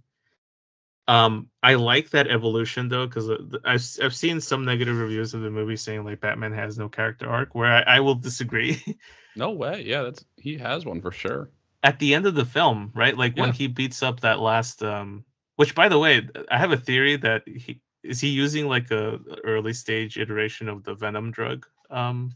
[1.07, 3.29] Um, I like that evolution though, because
[3.65, 7.27] I've I've seen some negative reviews of the movie saying like Batman has no character
[7.27, 8.97] arc, where I, I will disagree.
[9.35, 11.49] no way, yeah, that's he has one for sure.
[11.81, 13.43] At the end of the film, right, like yeah.
[13.43, 15.25] when he beats up that last, um,
[15.55, 19.19] which by the way, I have a theory that he is he using like a
[19.43, 22.31] early stage iteration of the venom drug um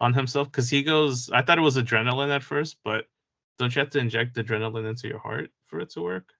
[0.00, 3.06] on himself because he goes i thought it was adrenaline at first but
[3.58, 6.30] don't you have to inject adrenaline into your heart for it to work?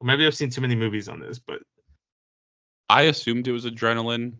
[0.00, 1.60] Or maybe i've seen too many movies on this but
[2.88, 4.34] i assumed it was adrenaline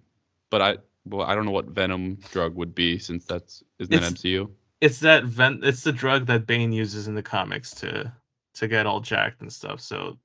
[0.50, 4.08] but i well i don't know what venom drug would be since that's isn't it's,
[4.08, 4.50] that mcu
[4.80, 8.12] it's that ven it's the drug that bane uses in the comics to
[8.54, 10.18] to get all jacked and stuff so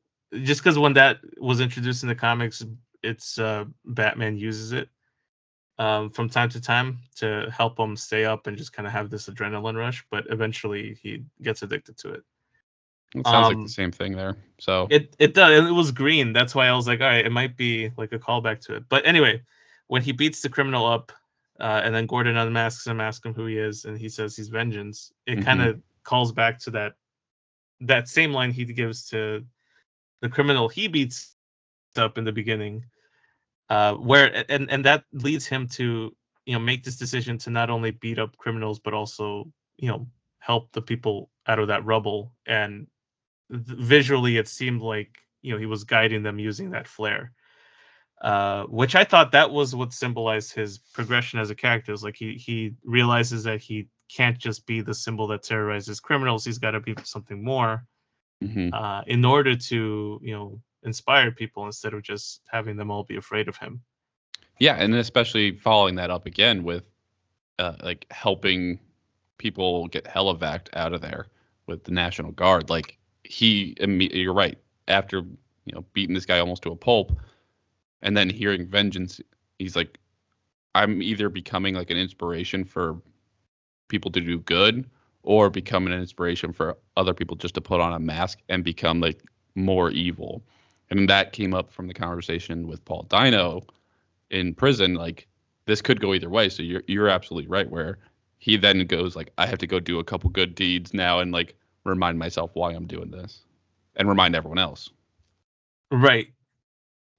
[0.44, 2.64] just because when that was introduced in the comics
[3.04, 4.90] it's uh, Batman uses it
[5.80, 9.10] um, from time to time to help him stay up and just kind of have
[9.10, 10.06] this adrenaline rush.
[10.12, 12.24] But eventually, he gets addicted to it.
[13.16, 14.38] It sounds um, like the um, same thing there.
[14.60, 15.68] So it it does.
[15.68, 16.34] It was green.
[16.34, 18.84] That's why I was like, all right, it might be like a callback to it.
[18.90, 19.42] But anyway,
[19.88, 21.12] when he beats the criminal up,
[21.60, 24.50] uh, and then Gordon unmasks him, asks him who he is, and he says he's
[24.50, 25.12] vengeance.
[25.26, 25.44] It mm-hmm.
[25.44, 26.94] kind of calls back to that
[27.82, 29.46] that same line he gives to
[30.22, 31.36] the criminal he beats
[31.96, 32.84] up in the beginning,
[33.70, 36.16] uh, where and and that leads him to
[36.46, 40.08] you know make this decision to not only beat up criminals but also you know
[40.40, 42.34] help the people out of that rubble.
[42.46, 42.88] And
[43.52, 45.12] th- visually, it seemed like
[45.42, 47.32] you know he was guiding them using that flare.
[48.22, 51.94] uh, which I thought that was what symbolized his progression as a character.
[51.94, 56.46] Is like he he realizes that he can't just be the symbol that terrorizes criminals.
[56.46, 57.86] He's got to be something more
[58.42, 63.04] hmm uh, in order to you know inspire people instead of just having them all
[63.04, 63.82] be afraid of him.
[64.60, 66.84] Yeah, and especially following that up again with
[67.60, 68.80] uh, like helping
[69.38, 71.28] people get helivac out of there
[71.68, 72.70] with the National Guard.
[72.70, 74.58] Like he, you're right.
[74.88, 77.18] After you know beating this guy almost to a pulp,
[78.02, 79.22] and then hearing vengeance,
[79.60, 79.98] he's like,
[80.76, 83.02] I'm either becoming like an inspiration for
[83.88, 84.90] people to do good,
[85.24, 89.00] or becoming an inspiration for other people just to put on a mask and become
[89.00, 89.24] like
[89.56, 90.44] more evil.
[90.92, 93.62] And that came up from the conversation with Paul Dano
[94.30, 94.96] in prison.
[94.96, 95.28] Like
[95.66, 96.50] this could go either way.
[96.50, 97.70] So you're you're absolutely right.
[97.70, 98.00] Where
[98.40, 101.32] he then goes like, I have to go do a couple good deeds now and
[101.32, 103.42] like remind myself why I'm doing this,
[103.96, 104.90] and remind everyone else.
[105.92, 106.28] Right.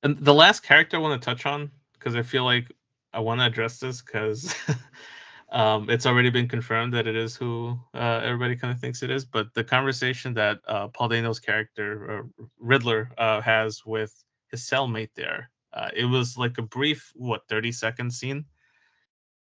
[0.03, 2.73] And the last character I want to touch on because I feel like
[3.13, 4.55] I want to address this because
[5.51, 9.11] um, it's already been confirmed that it is who uh, everybody kind of thinks it
[9.11, 9.25] is.
[9.25, 14.15] But the conversation that uh, Paul Dano's character uh, Riddler uh, has with
[14.51, 18.45] his cellmate there, uh, it was like a brief, what, thirty second scene.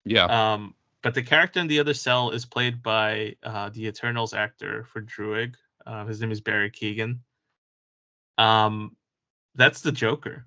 [0.05, 0.25] Yeah.
[0.25, 4.83] Um, but the character in the other cell is played by uh, the Eternals actor
[4.83, 5.55] for Druig.
[5.85, 7.19] Uh, his name is Barry Keoghan.
[8.37, 8.95] Um,
[9.55, 10.45] that's the Joker,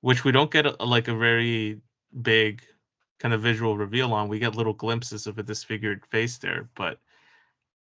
[0.00, 1.80] which we don't get a, like a very
[2.20, 2.62] big
[3.22, 4.28] kind of visual reveal on.
[4.28, 6.98] We get little glimpses of a disfigured face there, but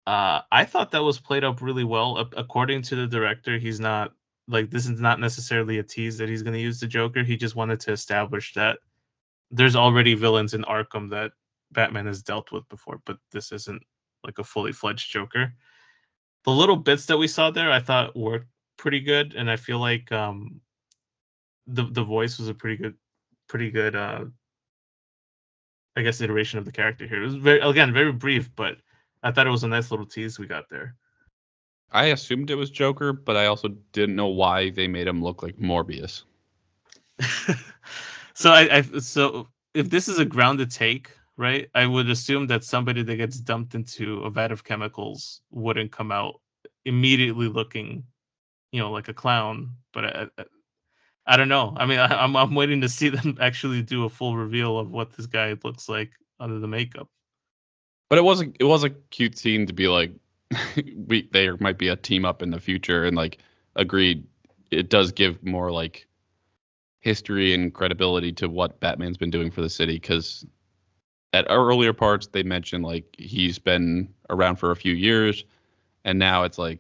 [0.08, 2.18] uh, I thought that was played up really well.
[2.18, 4.14] A- according to the director, he's not
[4.48, 7.24] like this is not necessarily a tease that he's going to use the Joker.
[7.24, 8.80] He just wanted to establish that
[9.52, 11.34] there's already villains in Arkham that
[11.72, 13.84] Batman has dealt with before, but this isn't
[14.26, 15.54] like a fully fledged Joker.
[16.46, 19.78] The little bits that we saw there, I thought worked pretty good, and I feel
[19.78, 20.60] like um,
[21.68, 22.96] the the voice was a pretty good,
[23.48, 24.26] pretty good, uh,
[26.00, 27.22] I guess, iteration of the character here.
[27.22, 28.78] It was very again very brief, but
[29.22, 30.96] I thought it was a nice little tease we got there.
[31.92, 35.44] I assumed it was Joker, but I also didn't know why they made him look
[35.44, 36.24] like Morbius.
[38.34, 41.70] so I, I so if this is a grounded take, right?
[41.76, 46.14] I would assume that somebody that gets dumped into a vat of chemicals wouldn't come
[46.14, 46.40] out
[46.86, 48.06] immediately looking,
[48.72, 49.72] you know, like a clown.
[49.92, 50.44] But I, I,
[51.30, 51.76] I don't know.
[51.78, 54.90] I mean, I, I'm I'm waiting to see them actually do a full reveal of
[54.92, 57.08] what this guy looks like under the makeup.
[58.10, 60.12] But it was a it was a cute scene to be like,
[61.08, 63.38] we there might be a team up in the future, and like
[63.76, 64.26] agreed,
[64.72, 66.08] it does give more like
[67.02, 70.46] history and credibility to what Batman's been doing for the city because
[71.32, 75.46] at earlier parts they mentioned like he's been around for a few years
[76.04, 76.80] and now it's like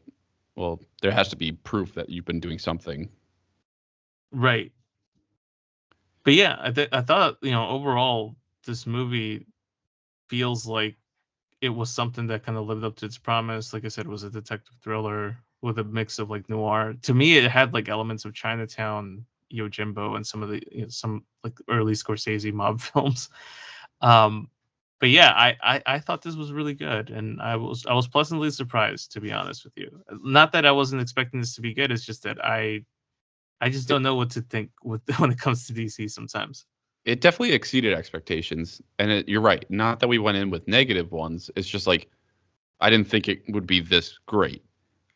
[0.56, 3.08] well there has to be proof that you've been doing something
[4.32, 4.72] Right.
[6.24, 9.46] But yeah, I th- I thought you know overall this movie
[10.30, 10.98] feels like
[11.62, 13.74] it was something that kind of lived up to its promise.
[13.74, 16.96] Like I said, it was a detective thriller with a mix of like noir.
[17.04, 20.90] To me, it had like elements of Chinatown, Yojimbo, and some of the you know,
[20.90, 23.30] some like early Scorsese mob films.
[24.02, 24.50] Um,
[25.00, 28.08] but yeah, I, I I thought this was really good, and I was I was
[28.08, 30.04] pleasantly surprised to be honest with you.
[30.24, 31.92] Not that I wasn't expecting this to be good.
[31.92, 32.86] It's just that I
[33.62, 36.66] I just don't know what to think with when it comes to DC sometimes.
[37.06, 41.12] it definitely exceeded expectations and it, you're right not that we went in with negative
[41.12, 42.10] ones it's just like
[42.82, 44.64] i didn't think it would be this great.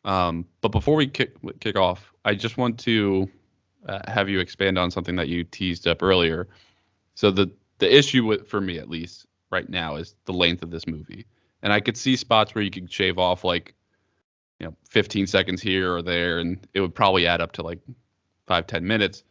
[0.04, 3.28] Um, but before we kick, kick off i just want to
[3.88, 6.48] uh, have you expand on something that you teased up earlier.
[7.14, 10.70] So the the issue with for me at least right now is the length of
[10.70, 11.26] this movie.
[11.62, 13.74] And i could see spots where you could shave off like
[14.58, 17.80] you know 15 seconds here or there and it would probably add up to like
[18.46, 19.24] five ten minutes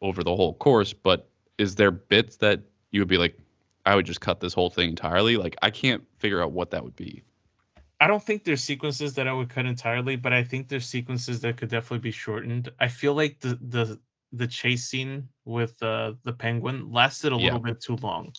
[0.00, 2.60] over the whole course but is there bits that
[2.90, 3.36] you would be like
[3.86, 6.82] i would just cut this whole thing entirely like i can't figure out what that
[6.82, 7.22] would be
[8.00, 11.40] I don't think there's sequences that I would cut entirely, but I think there's sequences
[11.42, 12.68] that could definitely be shortened.
[12.80, 14.00] I feel like the the
[14.32, 17.44] the chase scene with uh, the penguin lasted a Yeah.
[17.44, 18.32] little bit too long.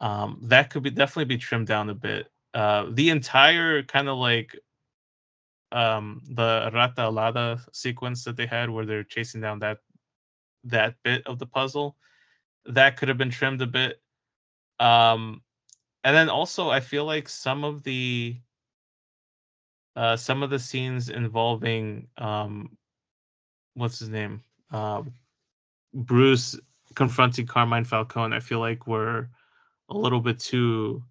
[0.00, 2.26] Um, that could be definitely be trimmed down a bit.
[2.52, 4.58] Uh, the entire kind of like
[5.74, 9.78] um, the Rata Alada sequence that they had, where they're chasing down that
[10.64, 11.96] that bit of the puzzle,
[12.64, 14.00] that could have been trimmed a bit.
[14.80, 15.42] Um,
[16.04, 18.36] and then also, I feel like some of the
[19.96, 22.76] uh, some of the scenes involving um,
[23.74, 25.02] what's his name, uh,
[25.92, 26.58] Bruce
[26.94, 29.28] confronting Carmine Falcone, I feel like were
[29.88, 31.02] a little bit too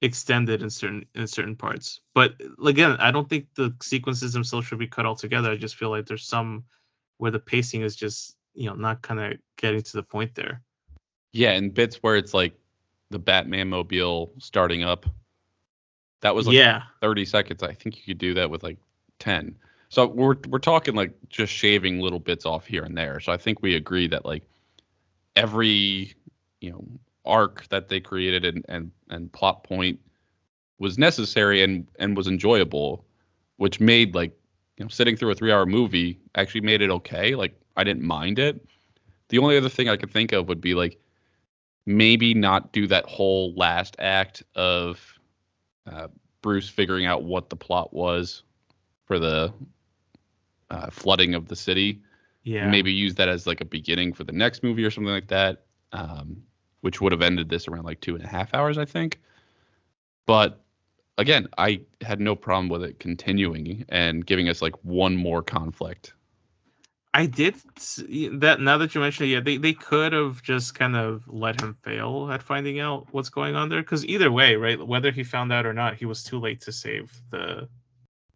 [0.00, 2.00] extended in certain in certain parts.
[2.14, 2.34] But
[2.64, 5.50] again, I don't think the sequences themselves should be cut altogether.
[5.50, 6.64] I just feel like there's some
[7.18, 10.62] where the pacing is just you know not kind of getting to the point there.
[11.32, 12.54] Yeah, and bits where it's like
[13.10, 15.06] the Batman mobile starting up.
[16.20, 17.62] That was like yeah, 30 seconds.
[17.62, 18.78] I think you could do that with like
[19.20, 19.56] 10.
[19.88, 23.20] So we're we're talking like just shaving little bits off here and there.
[23.20, 24.42] So I think we agree that like
[25.36, 26.14] every
[26.60, 26.84] you know
[27.28, 30.00] arc that they created and and and plot point
[30.78, 33.04] was necessary and and was enjoyable,
[33.56, 34.32] which made like
[34.76, 37.34] you know sitting through a three hour movie actually made it okay.
[37.34, 38.66] Like I didn't mind it.
[39.28, 40.98] The only other thing I could think of would be like
[41.86, 45.18] maybe not do that whole last act of
[45.86, 46.08] uh,
[46.42, 48.42] Bruce figuring out what the plot was
[49.06, 49.52] for the
[50.70, 52.02] uh, flooding of the city.
[52.42, 55.28] yeah, Maybe use that as like a beginning for the next movie or something like
[55.28, 56.42] that, um,
[56.80, 59.20] which would have ended this around like two and a half hours, I think.
[60.26, 60.60] But
[61.16, 66.14] again, I had no problem with it continuing and giving us like one more conflict.
[67.14, 67.56] I did
[68.40, 68.58] that.
[68.60, 71.76] Now that you mentioned it, yeah, they they could have just kind of let him
[71.82, 73.80] fail at finding out what's going on there.
[73.80, 76.72] Because either way, right, whether he found out or not, he was too late to
[76.72, 77.68] save the,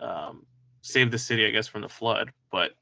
[0.01, 0.47] um,
[0.81, 2.33] save the city, I guess, from the flood.
[2.51, 2.73] But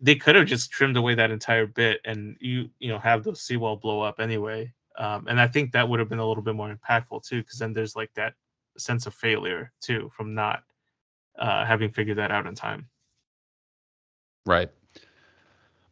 [0.00, 3.34] they could have just trimmed away that entire bit, and you you know have the
[3.34, 4.72] seawall blow up anyway.
[4.98, 7.58] Um, and I think that would have been a little bit more impactful too, because
[7.58, 8.34] then there's like that
[8.78, 10.62] sense of failure too from not
[11.38, 12.88] uh, having figured that out in time.
[14.46, 14.70] Right.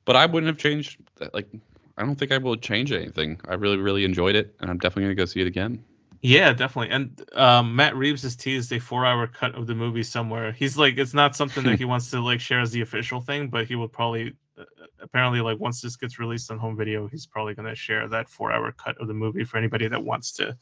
[0.05, 0.98] But I wouldn't have changed.
[1.16, 1.48] that- Like,
[1.96, 3.40] I don't think I will change anything.
[3.48, 5.84] I really, really enjoyed it, and I'm definitely gonna go see it again.
[6.22, 6.94] Yeah, definitely.
[6.94, 10.52] And um, Matt Reeves has teased a four-hour cut of the movie somewhere.
[10.52, 13.48] He's like, it's not something that he wants to like share as the official thing,
[13.48, 14.32] but he will probably, uh,
[15.00, 18.28] apparently, like once this gets released on home video, he's probably going to share that
[18.28, 20.57] four-hour cut of the movie for anybody that wants to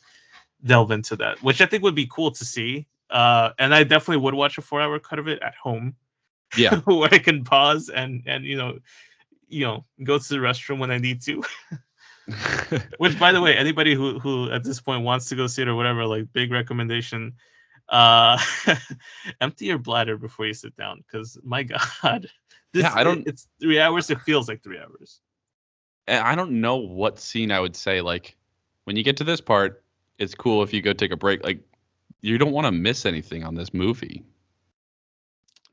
[0.65, 2.87] delve into that, which I think would be cool to see.
[3.11, 5.95] Uh, and I definitely would watch a four-hour cut of it at home,
[6.57, 6.77] Yeah.
[6.85, 8.79] where I can pause and and you know,
[9.49, 11.43] you know, go to the restroom when I need to.
[12.99, 15.69] Which, by the way, anybody who who at this point wants to go see it
[15.69, 17.35] or whatever, like big recommendation,
[17.89, 18.39] uh,
[19.41, 22.31] empty your bladder before you sit down, because my God,
[22.73, 24.11] this, Yeah, I don't- It's three hours.
[24.11, 25.21] It feels like three hours.
[26.09, 28.37] and I don't know what scene I would say like
[28.85, 29.85] when you get to this part,
[30.19, 31.45] it's cool if you go take a break.
[31.45, 31.61] Like,
[32.21, 34.25] you don't want to miss anything on this movie.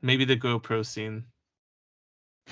[0.02, 1.24] Maybe the GoPro scene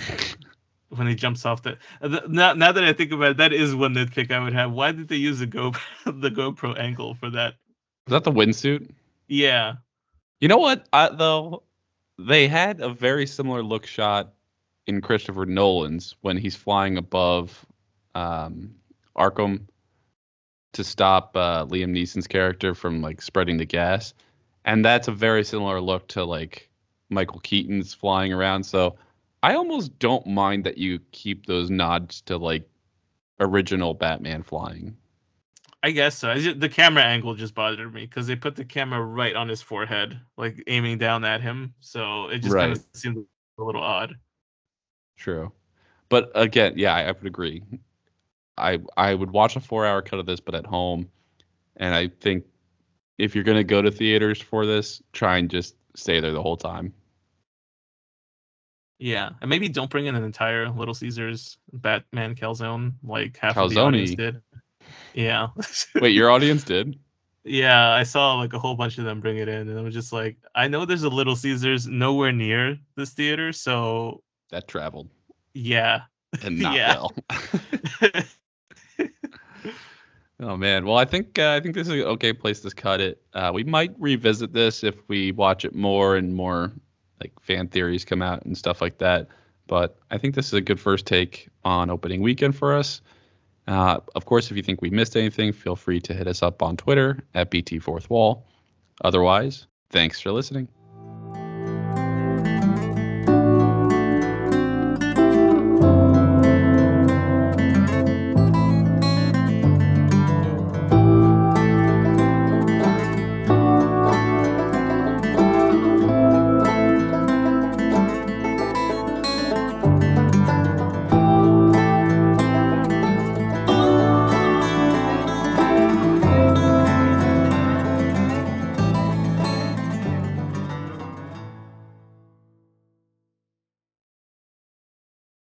[0.91, 1.79] when he jumps off the.
[2.03, 4.53] uh, th- Now, now that I think about it, that is one nitpick I would
[4.53, 4.73] have.
[4.73, 5.73] Why did they use the Go
[6.07, 7.55] the GoPro angle for that?
[8.07, 8.91] Is that the wingsuit?
[9.29, 9.75] Yeah,
[10.41, 10.87] You know what?
[10.93, 11.63] I, though
[12.19, 14.33] they had a very similar look shot
[14.89, 17.65] in Christopher Nolan's when he's flying above
[18.15, 18.75] um,
[19.17, 19.67] Arkham
[20.73, 24.15] to stop uh, Liam Neeson's character from like spreading the gas,
[24.65, 26.71] and that's a very similar look to like
[27.11, 28.65] Michael Keaton's flying around.
[28.65, 28.97] So
[29.43, 32.69] I almost don't mind that you keep those nods to like
[33.41, 34.97] original Batman flying.
[35.83, 36.35] I guess so.
[36.35, 40.19] The camera angle just bothered me because they put the camera right on his forehead,
[40.37, 41.75] like aiming down at him.
[41.79, 43.25] So it just kind of seemed
[43.59, 44.17] a little odd.
[45.19, 45.53] True.
[46.09, 47.63] But again, yeah, I, I would agree.
[48.57, 51.11] I I would watch a four hour cut of this, but at home.
[51.77, 52.45] And I think
[53.19, 56.57] if you're gonna go to theaters for this, try and just stay there the whole
[56.57, 56.95] time.
[58.99, 63.71] Yeah, and maybe don't bring in an entire Little Caesars Batman calzone like half of
[63.71, 64.41] the audience did.
[65.15, 65.49] Yeah,
[66.01, 66.99] Wait, your audience did?
[67.45, 69.95] yeah, I saw like a whole bunch of them bring it in, and I was
[69.95, 75.09] just like, I know there's a Little Caesars nowhere near this theater, so That traveled
[75.55, 76.03] yeah,
[76.43, 76.95] and not Yeah.
[76.95, 77.13] well.
[80.41, 80.87] oh man.
[80.87, 83.21] Well, I think uh, I think this is an okay place to cut it.
[83.35, 86.73] Uh, we might revisit this if we watch it more and more
[87.21, 89.29] like fan theories come out and stuff like that.
[89.67, 93.03] But I think this is a good first take on opening weekend for us.
[93.67, 96.63] Uh, of course, if you think we missed anything, feel free to hit us up
[96.63, 98.47] on Twitter at BT Fourth Wall.
[99.05, 100.69] Otherwise, thanks for listening.